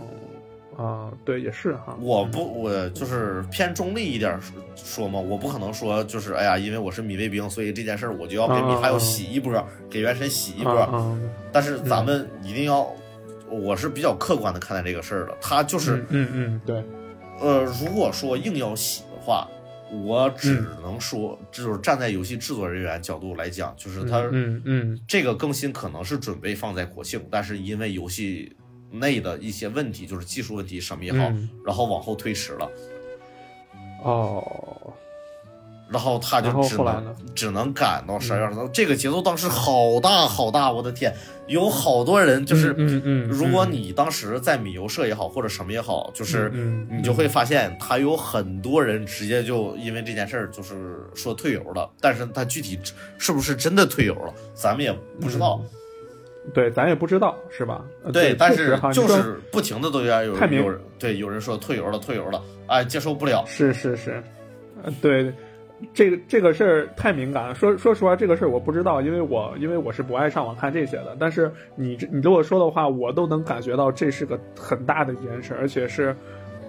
[0.77, 4.39] 啊，对，也是哈，我不，我就是偏中立一点
[4.75, 9.51] 说嘛，我不可能说就是哎呀，因为我是米卫兵，所以这件事儿我就要给米哈游洗一波，
[9.89, 11.17] 给原神洗一波。
[11.51, 12.87] 但是咱们一定要，
[13.49, 15.35] 我是比较客观的看待这个事儿的。
[15.41, 16.83] 他就是、嗯嗯嗯，对，
[17.39, 19.47] 呃，如果说硬要洗的话，
[20.05, 28.53] 我只嗯能说，就是站在游戏制作人员角度来讲，就是他嗯嗯这个更新可能是准备放在国庆，但是因为游戏
[28.91, 31.49] 内的一些问题，就是技术问题什么也好，嗯。
[31.65, 32.69] 然后往后推迟了，
[34.03, 34.93] 哦，
[35.89, 38.69] 然后他就只能只能赶到十二月二十三。
[38.71, 41.13] 这个节奏当时好大好大，我的天，
[41.47, 46.49] 有好多人就是，嗯嗯，如果你当时在米游社也好，或者什么也好，就是
[46.89, 52.79] 你就会发现，他有很多人直接就因为这件事儿就是说退游了，但是他具体
[53.17, 55.61] 是不是真的退游了，咱们也不知道。
[56.53, 57.83] 对，咱也不知道是吧？
[58.03, 63.43] 呃对，但是就是不停的都要有有人对有人说退游了，退游了，哎，接受不了。
[63.45, 64.23] 是是是，
[64.83, 65.31] 呃，对，
[65.93, 67.53] 这个这个事儿太敏感了。
[67.53, 71.15] 说说实话，这个事儿我不知道，因为我因为我是不爱上网看这些的。
[71.19, 76.15] 但是你你如果说的话，我都能感觉到这是个很大的一件事，而且是，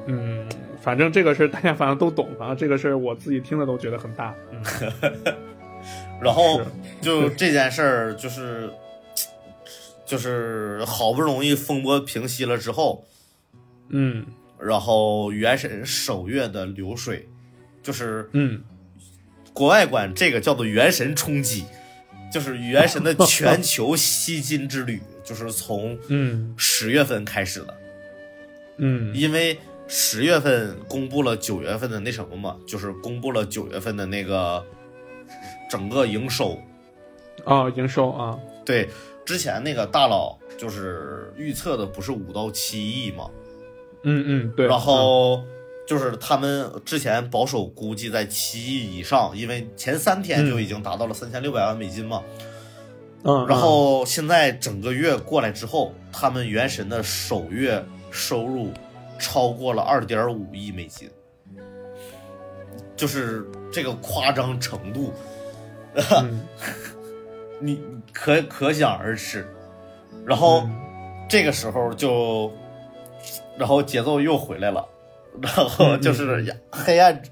[0.07, 0.45] 嗯，
[0.81, 4.35] 反正这个事儿大家反正都懂，反正这个事儿我自己听了都觉得很大。
[4.51, 4.61] 嗯，
[6.20, 6.61] 然后
[7.01, 8.68] 就这件事儿，就是
[10.09, 13.05] 就是好不容易风波平息了之后，
[13.91, 14.25] 嗯。
[14.59, 17.29] 然后原神首月的流水，
[17.83, 18.65] 就是嗯。
[19.53, 21.65] 国外管这个叫做原神冲击，
[22.33, 26.55] 就是原神的全球吸金之旅， 就是从嗯。
[26.57, 27.75] 十月份开始的，
[28.79, 29.15] 嗯。
[29.15, 34.65] 因为十月份公布了九月份的那什么嘛，就是公布了九月份的那个
[35.71, 36.59] 整个营收，
[37.45, 38.89] 啊，营收啊，对，
[39.29, 43.29] 之前那个大佬就是预测的不是五到七亿嘛，
[44.03, 45.45] 嗯嗯对，然后
[45.87, 52.22] 就是他们之前保守估计在七亿以上，因为前三天就已经达到了三千六百万美金嘛。
[53.22, 58.72] 嗯，然后现在整个月过来之后，他们原神的首月收入
[59.18, 61.11] 超过了二点五亿美金，
[62.97, 65.12] 就是这个夸张程度，
[66.16, 66.41] 嗯
[67.61, 67.81] 你
[68.13, 69.47] 可可想而知。
[70.27, 70.85] 然后嗯。
[71.31, 72.51] 这个时候就，
[73.59, 74.89] 然后节奏又回来了，
[75.43, 77.23] 然后就是黑暗，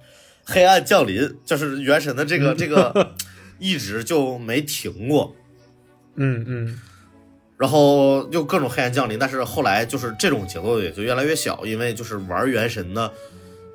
[0.45, 3.15] 黑暗降临，就是原神的这个这个
[3.59, 5.35] 一直就没停过。
[6.17, 6.79] 嗯嗯。
[7.57, 13.11] 然后又各种黑暗降临，但是后来就是这种节奏也就越来越小，因为就是玩原神的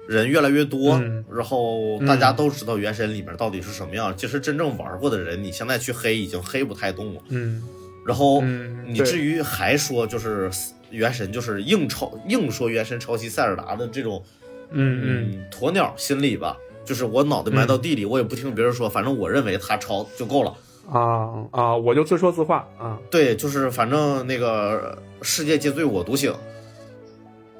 [0.07, 1.23] 人越来越多，嗯。
[1.31, 4.15] 然后大家都知道原神里面到底是什么样。
[4.17, 7.21] 其实真正玩过的人，你现在去黑已经黑不太动了。
[7.29, 7.63] 嗯。
[8.05, 8.85] 然后嗯。
[8.87, 10.49] 你至于还说就是
[10.89, 14.23] 原神就是硬抄硬说原神抄袭塞尔达的这种
[14.71, 15.31] 嗯嗯。
[15.33, 20.53] 嗯鸵鸟心理吧，就是我脑袋埋到地里，我也不听别人说，反正我认为他抄就够了。
[20.89, 26.33] 啊啊，我就自说自话啊，对，就是反正那个世界皆醉我独醒。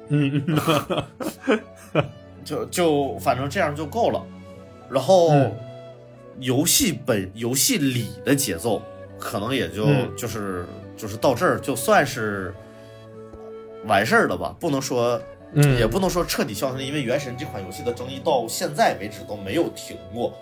[0.08, 0.58] 嗯嗯
[2.44, 4.24] 就就反正这样就够了。
[4.90, 5.52] 然后、嗯
[6.40, 8.80] 游戏本游戏里的节奏，
[9.18, 10.64] 可能也就、嗯就是
[10.96, 12.54] 就是到这儿就算是
[13.84, 15.20] 完事儿了吧，不能说。
[15.54, 20.32] 嗯，也不能说彻底消停，因为《原神》这款游戏的争议到现在为止都没有停过。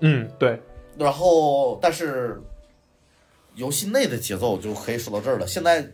[0.00, 0.60] 嗯对，
[0.98, 2.42] 然后，但是
[3.54, 5.46] 游戏内的节奏就可以说到这儿了。
[5.46, 5.86] 现在，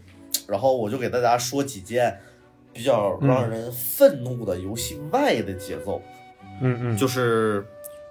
[0.47, 2.18] 然后我就给大家说几件
[2.73, 6.01] 比较让人愤怒的游戏外的节奏。
[6.61, 7.66] 嗯嗯就是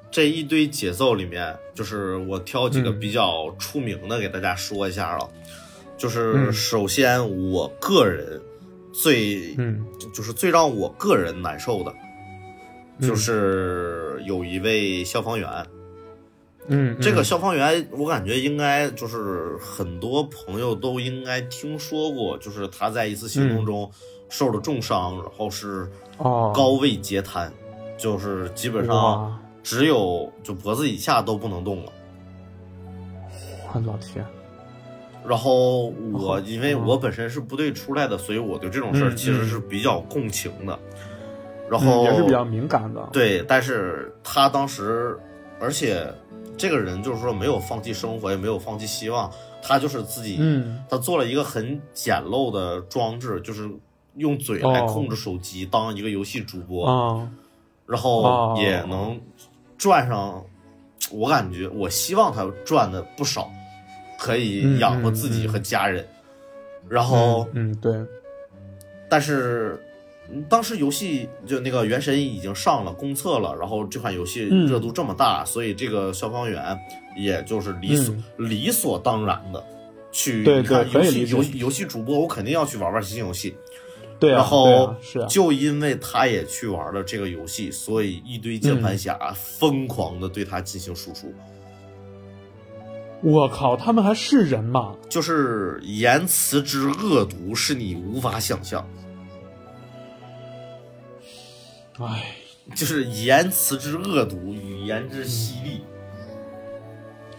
[0.09, 5.19] 这一堆节奏里面，就是我挑几个嗯比较出名的给大家说一下啊。
[5.97, 8.41] 就是嗯首先，我个人
[8.91, 11.93] 最嗯就是最让我个人难受的，
[12.97, 15.47] 嗯就是有一位消防员。
[16.67, 23.91] 嗯，这个消防员，我感觉应该就是很多朋友都应该听说过，就是他在一次行动中
[24.31, 26.51] 受了重伤，然后是哦。
[26.55, 27.51] 高位截瘫，
[27.97, 31.91] 就是基本上，只有就脖子以下都不能动了。
[33.73, 34.25] 我老天，
[35.27, 36.43] 然后我哦。
[36.45, 40.79] 因为我本身是部队出来的，所以我对这种事其实是比较共情的。
[41.69, 45.17] 然后嗯也是比较敏感的，对，但是他当时，
[45.59, 46.05] 而且
[46.57, 50.83] 这个人就是说没有放弃生活，也没有放弃希望，他就是自己，嗯。
[50.89, 53.69] 他做了一个很简陋的装置，就是
[54.15, 57.29] 用嘴来哦控制手机，当一个游戏主播，啊
[57.85, 58.55] 然后哦。
[58.57, 59.19] 也能
[59.77, 60.43] 赚上，
[61.11, 63.51] 我感觉我希望他赚的不少，
[64.19, 66.07] 可以养活自己和家人。
[66.89, 67.93] 然后，嗯对，
[69.09, 69.81] 但是
[70.29, 74.67] 嗯当时游戏就那个《原神》已经上了公测了，然后这款游戏嗯。
[74.67, 76.77] 热度这么大，所以这个消防员
[77.15, 79.63] 也就是理所、理所当然的
[80.11, 83.55] 去嗯对戏游戏主播，我肯定要去玩玩新游戏。
[84.21, 84.95] 对啊，然后
[85.27, 91.33] 就因为他也去玩了这个游戏，所以一堆键盘侠疯狂的对他进行输出，
[93.23, 94.95] 我靠，他们还是人吗？
[95.09, 98.87] 就是言辞之恶毒是你无法想象，
[101.99, 102.35] 哎，
[102.75, 105.81] 就是言辞之恶毒，语言之犀利。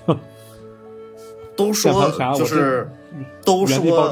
[1.55, 2.91] 都说就是
[3.45, 4.11] 都说，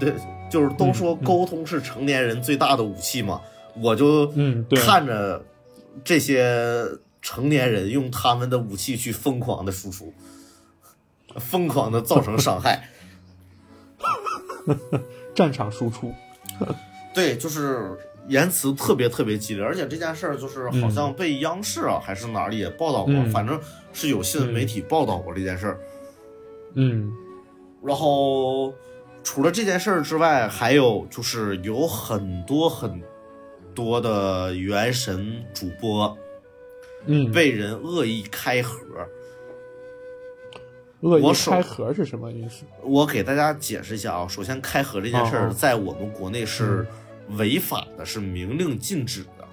[0.00, 0.12] 对，
[0.50, 3.40] 就是都说沟通是成年人最大的武器嘛，
[3.80, 4.32] 我就
[4.76, 5.44] 看着
[6.04, 6.84] 这些
[7.20, 10.12] 成年人用他们的武器去疯狂的输出，
[11.36, 12.88] 疯狂的造成伤害。
[15.34, 16.12] 战场输出，
[17.14, 17.96] 对，就是
[18.28, 23.30] 言辞特别特别激烈，而且这件事儿就是好像被央视啊、还是哪里也报道过，嗯。
[23.30, 23.58] 反正
[23.92, 25.80] 是有新闻媒体报道过这件事儿。
[26.74, 27.10] 嗯。
[27.82, 28.74] 然后
[29.30, 32.98] 除了这件事儿之外，还有就是有很多很
[33.74, 36.16] 多的原神主播
[37.04, 38.80] 嗯，被人恶意开盒。
[41.00, 42.64] 恶意开盒是什么意思？
[42.82, 46.86] 我给大家解释一下啊，首先开盒这件事在我们国内是
[47.36, 49.44] 违法的，是明令禁止的。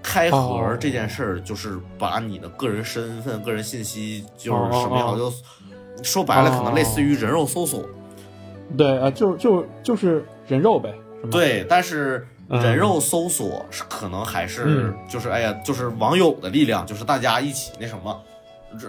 [0.00, 5.32] 开盒哦这件事儿就是把你的个人身份、个人信息，就是什么也好，哦
[5.98, 7.84] 就说白了，可能类似哦于人肉搜索。
[8.76, 10.94] 对啊，就就就是人肉呗，
[11.30, 12.62] 对，但是嗯。
[12.62, 14.94] 人肉搜索是可能还是嗯。
[15.08, 18.20] 就是哎呀，就是网友的力量，就是大家一起那什么，
[18.78, 18.88] 这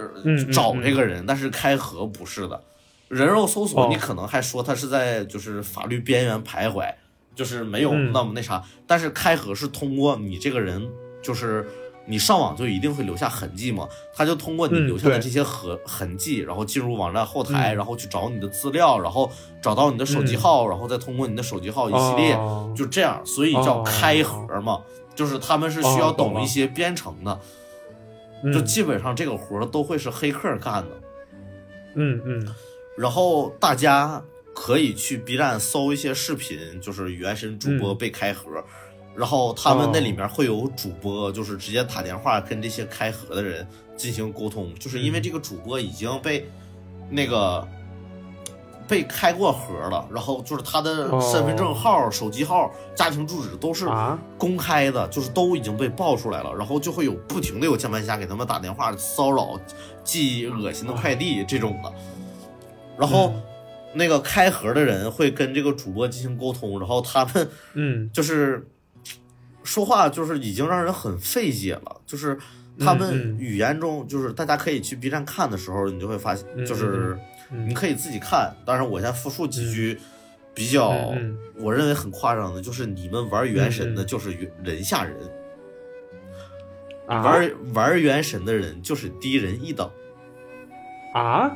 [0.52, 0.82] 找嗯。
[0.82, 1.24] 这个人。
[1.26, 2.60] 但是开盒不是的，
[3.08, 3.88] 人肉搜索哦。
[3.90, 6.92] 你可能还说他是在就是法律边缘徘徊，
[7.34, 8.12] 就是没有嗯。
[8.12, 8.62] 那么那啥。
[8.86, 10.88] 但是开盒是通过你这个人，
[11.22, 11.66] 就是
[12.04, 19.30] 你上网就一定会留下痕迹嘛，他就通过你留下的这些痕痕迹，然后进入网站后台，嗯然后去找你的资料，然后
[19.62, 20.38] 找到你的手机嗯。
[20.40, 22.34] 号，然后再通过你的手机号一系列。
[22.34, 22.74] 哦。
[22.76, 24.82] 就这样，所以叫哦开盒嘛，
[25.14, 27.40] 就是他们是需要哦懂一些编程的，
[28.42, 28.52] 嗯。
[28.52, 31.00] 就基本上这个活儿都会是黑客干的。
[31.94, 32.54] 嗯嗯。
[32.98, 34.22] 然后大家
[34.54, 37.96] 可以去 B 站搜一些视频，就是原神主播嗯。
[37.98, 38.62] 被开盒，
[39.14, 46.46] 然后他们那里哦面会有主播，就是直接打电话跟这些开盒的人进行沟通，就是因为嗯这个主播已经被
[47.10, 47.66] 那个。
[48.88, 53.88] 被开过盒了，然后就是他的身份证号、手机号、家庭住址都是
[54.36, 59.58] 公开的，就是都已经被爆出来了，然后就会有不停的有键盘侠给他们打电话骚扰、
[60.04, 61.92] 寄恶心的快递这种的，
[62.98, 63.28] 然后。
[63.28, 63.42] 嗯
[63.94, 68.66] 那个开盒的人会跟这个主播进行沟通，然后他们嗯就是
[69.64, 72.38] 说话就是已经让人很费解了，就是
[72.78, 77.18] 他们语言中就是大家可以去 B 站看的时候，你就会发现，嗯就是
[77.50, 78.54] 嗯你可以自己看。
[78.64, 79.98] 当然，我先复述几句
[80.54, 85.16] 比较嗯我认为很夸张的，就是你们玩原神的就是人人下人，
[87.06, 89.90] 啊玩玩原神的人就是低人一等。
[91.14, 91.50] 啊！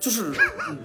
[0.00, 0.32] 就是
[0.70, 0.78] 嗯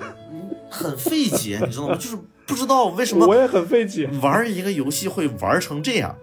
[0.70, 1.96] 很费解，你知道吗？
[1.96, 6.14] 就是不知道为什么我也很费解，玩一个游戏会玩成这样。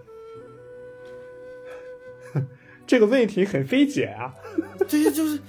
[2.87, 4.33] 这个问题很费解啊！
[4.87, 5.39] 对，就是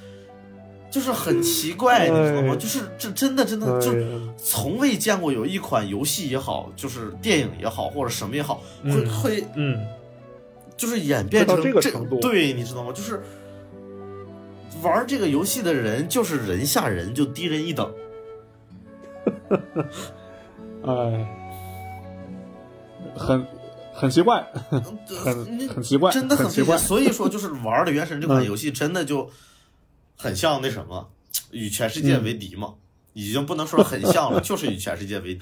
[0.91, 2.55] 就是很奇怪，你知道吗？
[2.55, 3.93] 哎就是这真的真的就
[4.37, 9.87] 从未见过有一款游戏也好，就是电影也好，或者什么也好，会嗯会嗯
[10.77, 12.93] 就是演变成这个程度对，你知道吗？
[12.93, 13.21] 就是
[14.83, 17.93] 玩这个游戏的人就是人下人，就低人一等。
[20.85, 21.29] 哎，
[23.17, 23.47] 很
[23.97, 24.79] 很奇怪，你
[25.09, 26.77] 很很奇怪，真的很奇怪。
[26.77, 29.29] 所以说，就是玩的《原神》这款嗯游戏，真的就
[30.17, 31.09] 很像那什么，
[31.51, 32.75] 与全世界为敌嘛。
[33.15, 35.41] 已经不能说很像了， 就是与全世界为敌。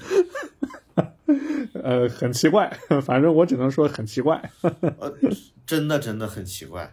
[1.83, 2.71] 呃，很奇怪，
[3.05, 4.49] 反正我只能说很奇怪。
[4.61, 5.13] 呃，
[5.67, 6.89] 真的真的很奇怪。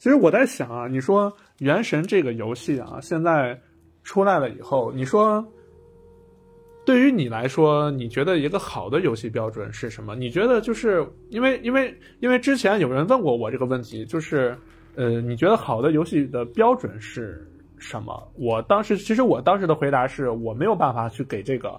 [0.00, 3.60] 其实我在想啊，你说《原神》这个游戏啊，现在
[4.02, 5.46] 出来了以后，你说
[6.88, 10.16] 对于你来说，你觉得一个好的游戏标准是什么？
[10.16, 14.56] 你觉得就是因为因为因为之前有人问过我这个问题，就是
[14.94, 18.32] 呃，你觉得好的游戏的标准是什么？
[18.36, 21.78] 我当时其实我当时的回答是我没有办法去给这个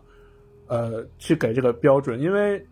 [0.67, 2.63] 呃去给这个标准，因为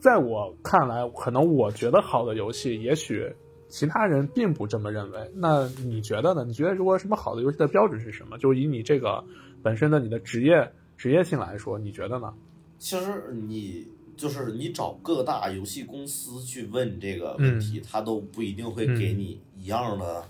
[0.00, 3.32] 在我看来，可能我觉得好的游戏，也许
[3.68, 5.30] 其他人并不这么认为。
[5.36, 6.44] 那你觉得呢？
[6.44, 8.36] 你觉得如果什么好的游戏的标准是什么？
[8.36, 9.22] 就以你这个
[9.62, 12.34] 本身的你的职业职业性来说，你觉得呢？
[12.78, 20.24] 其实你就是你找各大游戏公司去问这个问题，他都不一定会给你一样的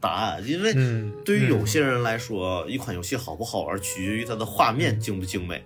[0.00, 5.62] 答案，因为嗯对于有些人来说，一款游戏好不好玩，取决于它的画面精不精美，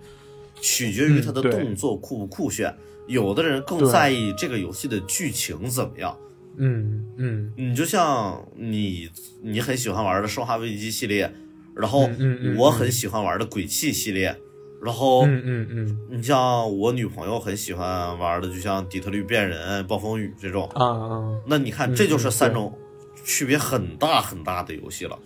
[0.61, 2.75] 取决于它的动作酷不酷炫。
[3.07, 6.17] 有的人更在意这个游戏的剧情怎么样。
[6.57, 9.09] 嗯嗯你就像你，
[9.41, 11.33] 你很喜欢玩的《生化危机》系列，
[11.75, 12.09] 然后
[12.57, 14.35] 我很喜欢玩的《鬼泣》系列，
[14.81, 20.67] 然后嗯嗯嗯你像我女朋友很喜欢玩的，就像《底特律变人》《暴风雨》这种。
[20.73, 22.77] 啊啊，那你看，嗯这就是三种
[23.23, 25.17] 区别很大很大的游戏了。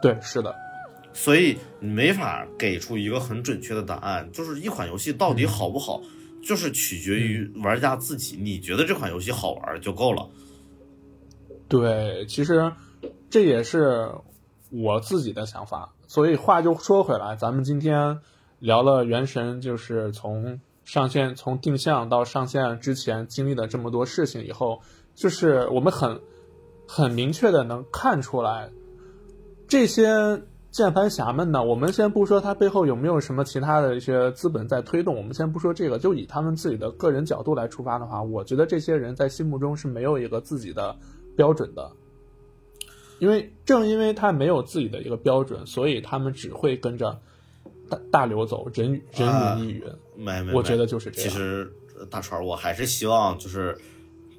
[0.00, 0.54] 对，是的，
[1.12, 4.28] 所以你没法给出一个很准确的答案。
[4.32, 6.02] 就是一款游戏到底好不好，
[6.42, 8.36] 就是取决于玩家自己。
[8.40, 10.28] 你觉得这款游戏好玩就够了。
[11.68, 12.72] 对，其实
[13.30, 14.10] 这也是
[14.72, 15.92] 我自己的想法。
[16.08, 18.18] 所以话就说回来，咱们今天
[18.58, 24.80] 聊了《原神》，就是从上线从定向到上线之前经历了这么多事情以后，
[25.14, 26.20] 就是我们很
[26.88, 28.70] 很明确的能看出来，
[29.68, 40.96] 这些键盘侠们呢，我们先不说他背后有没有什么其他的一些资本在推动，我们先不说这个，就以他们自己的个人角度来出发的话，我觉得这些人在心目中是没有一个自己的
[41.36, 41.90] 标准的。
[43.22, 47.16] 因为正因为他没有自己的一个标准，所以他们只会跟着
[47.88, 49.84] 大大流走，人人云亦云。
[50.16, 51.30] 没没，我觉得就是这样。
[51.30, 51.72] 其实
[52.10, 53.78] 大川，我还是希望就是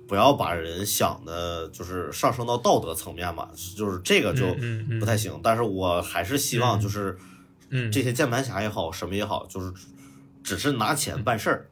[0.05, 3.47] 不要把人想的，就是上升到道德层面嘛，
[3.77, 4.47] 就是这个就
[4.99, 5.39] 不太行。
[5.41, 7.17] 但是我还是希望就是，
[7.69, 9.71] 嗯这些键盘侠也好，什么也好，就是
[10.43, 11.69] 只是拿钱办事儿。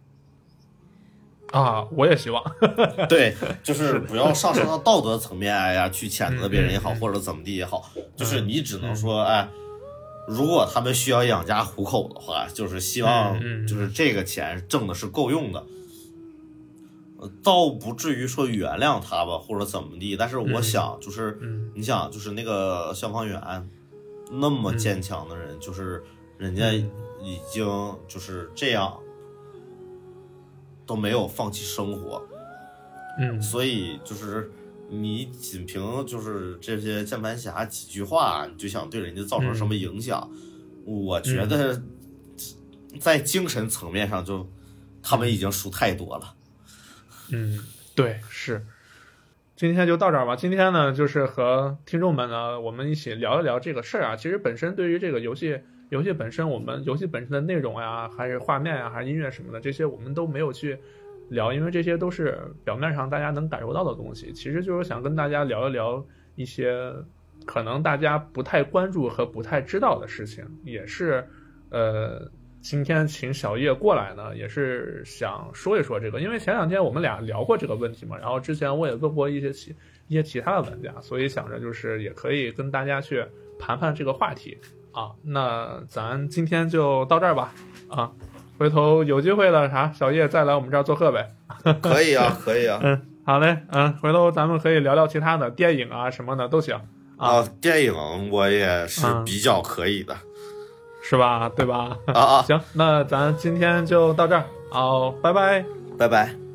[1.52, 2.44] 啊，我也希望。
[3.10, 9.48] 对，就是不要上升到道德层面，哎呀，去谴责别人也好，或者怎么地也好，就是你只能说，哎，
[10.28, 15.64] 如果他们需要养家糊口的话，就是希望就是这个钱挣的是够用的，
[17.20, 20.16] 呃倒不至于说原谅他吧，或者怎么地。
[20.16, 21.70] 但是我想，就是嗯。
[21.76, 23.42] 你想，就是那个消防员
[24.32, 26.02] 那么坚强的人，就是
[26.38, 26.90] 人家嗯。
[27.24, 27.66] 已经
[28.08, 28.98] 就是这样。
[30.86, 32.22] 都没有放弃生活，
[33.20, 34.52] 嗯所以就是
[34.90, 40.30] 你仅凭就是这些键盘侠几句话，你就想对人家造成什么影响？
[40.86, 41.82] 我觉得
[43.00, 44.50] 在精神层面上就
[45.02, 46.34] 他们已经输太多了。
[47.32, 47.60] 嗯，
[47.96, 48.66] 对，是。
[49.56, 50.36] 今天就到这儿吧。
[50.36, 54.16] 今天呢，就是和听众们呢，我们一起聊一聊这个事儿啊。
[54.16, 60.78] 其实本身对于这个游戏，游戏本身，我们游戏本身的内容呀，还是画面呀，还是音乐什么的，这些我们都没有去
[61.28, 64.32] 聊，因为这些都是表面上大家能感受到的东西。
[64.32, 66.02] 其实就是想跟大家聊一聊
[66.36, 66.94] 一些
[67.46, 71.28] 可能大家不太关注和不太知道的事情，也是
[71.70, 72.32] 呃。
[72.64, 79.76] 今天请小叶过来呢，也是想说一说这个，因为前两天我们俩聊过这个问题嘛，然后之前我也问过一些其
[80.08, 83.26] 一些其他的玩家，所以想着就是也可以跟大家去
[83.58, 84.56] 盘盘这个话题
[84.94, 85.12] 啊。
[85.24, 87.54] 那咱今天就到这儿吧，
[87.90, 88.12] 啊，
[88.58, 91.32] 回头有机会了啥，小叶再来我们这儿做客呗。
[91.82, 92.80] 可以啊，可以啊。
[92.82, 96.76] 嗯，好嘞，嗯，回头咱们可以聊聊其他的电影啊什么的都行
[97.18, 100.16] 啊，啊，电影我也是比较可以的。
[101.04, 101.50] 是吧？
[101.56, 101.98] 对吧？
[102.08, 105.66] 啊啊， 行，那咱今天就到这儿，好，拜拜。
[105.98, 106.51] 拜拜。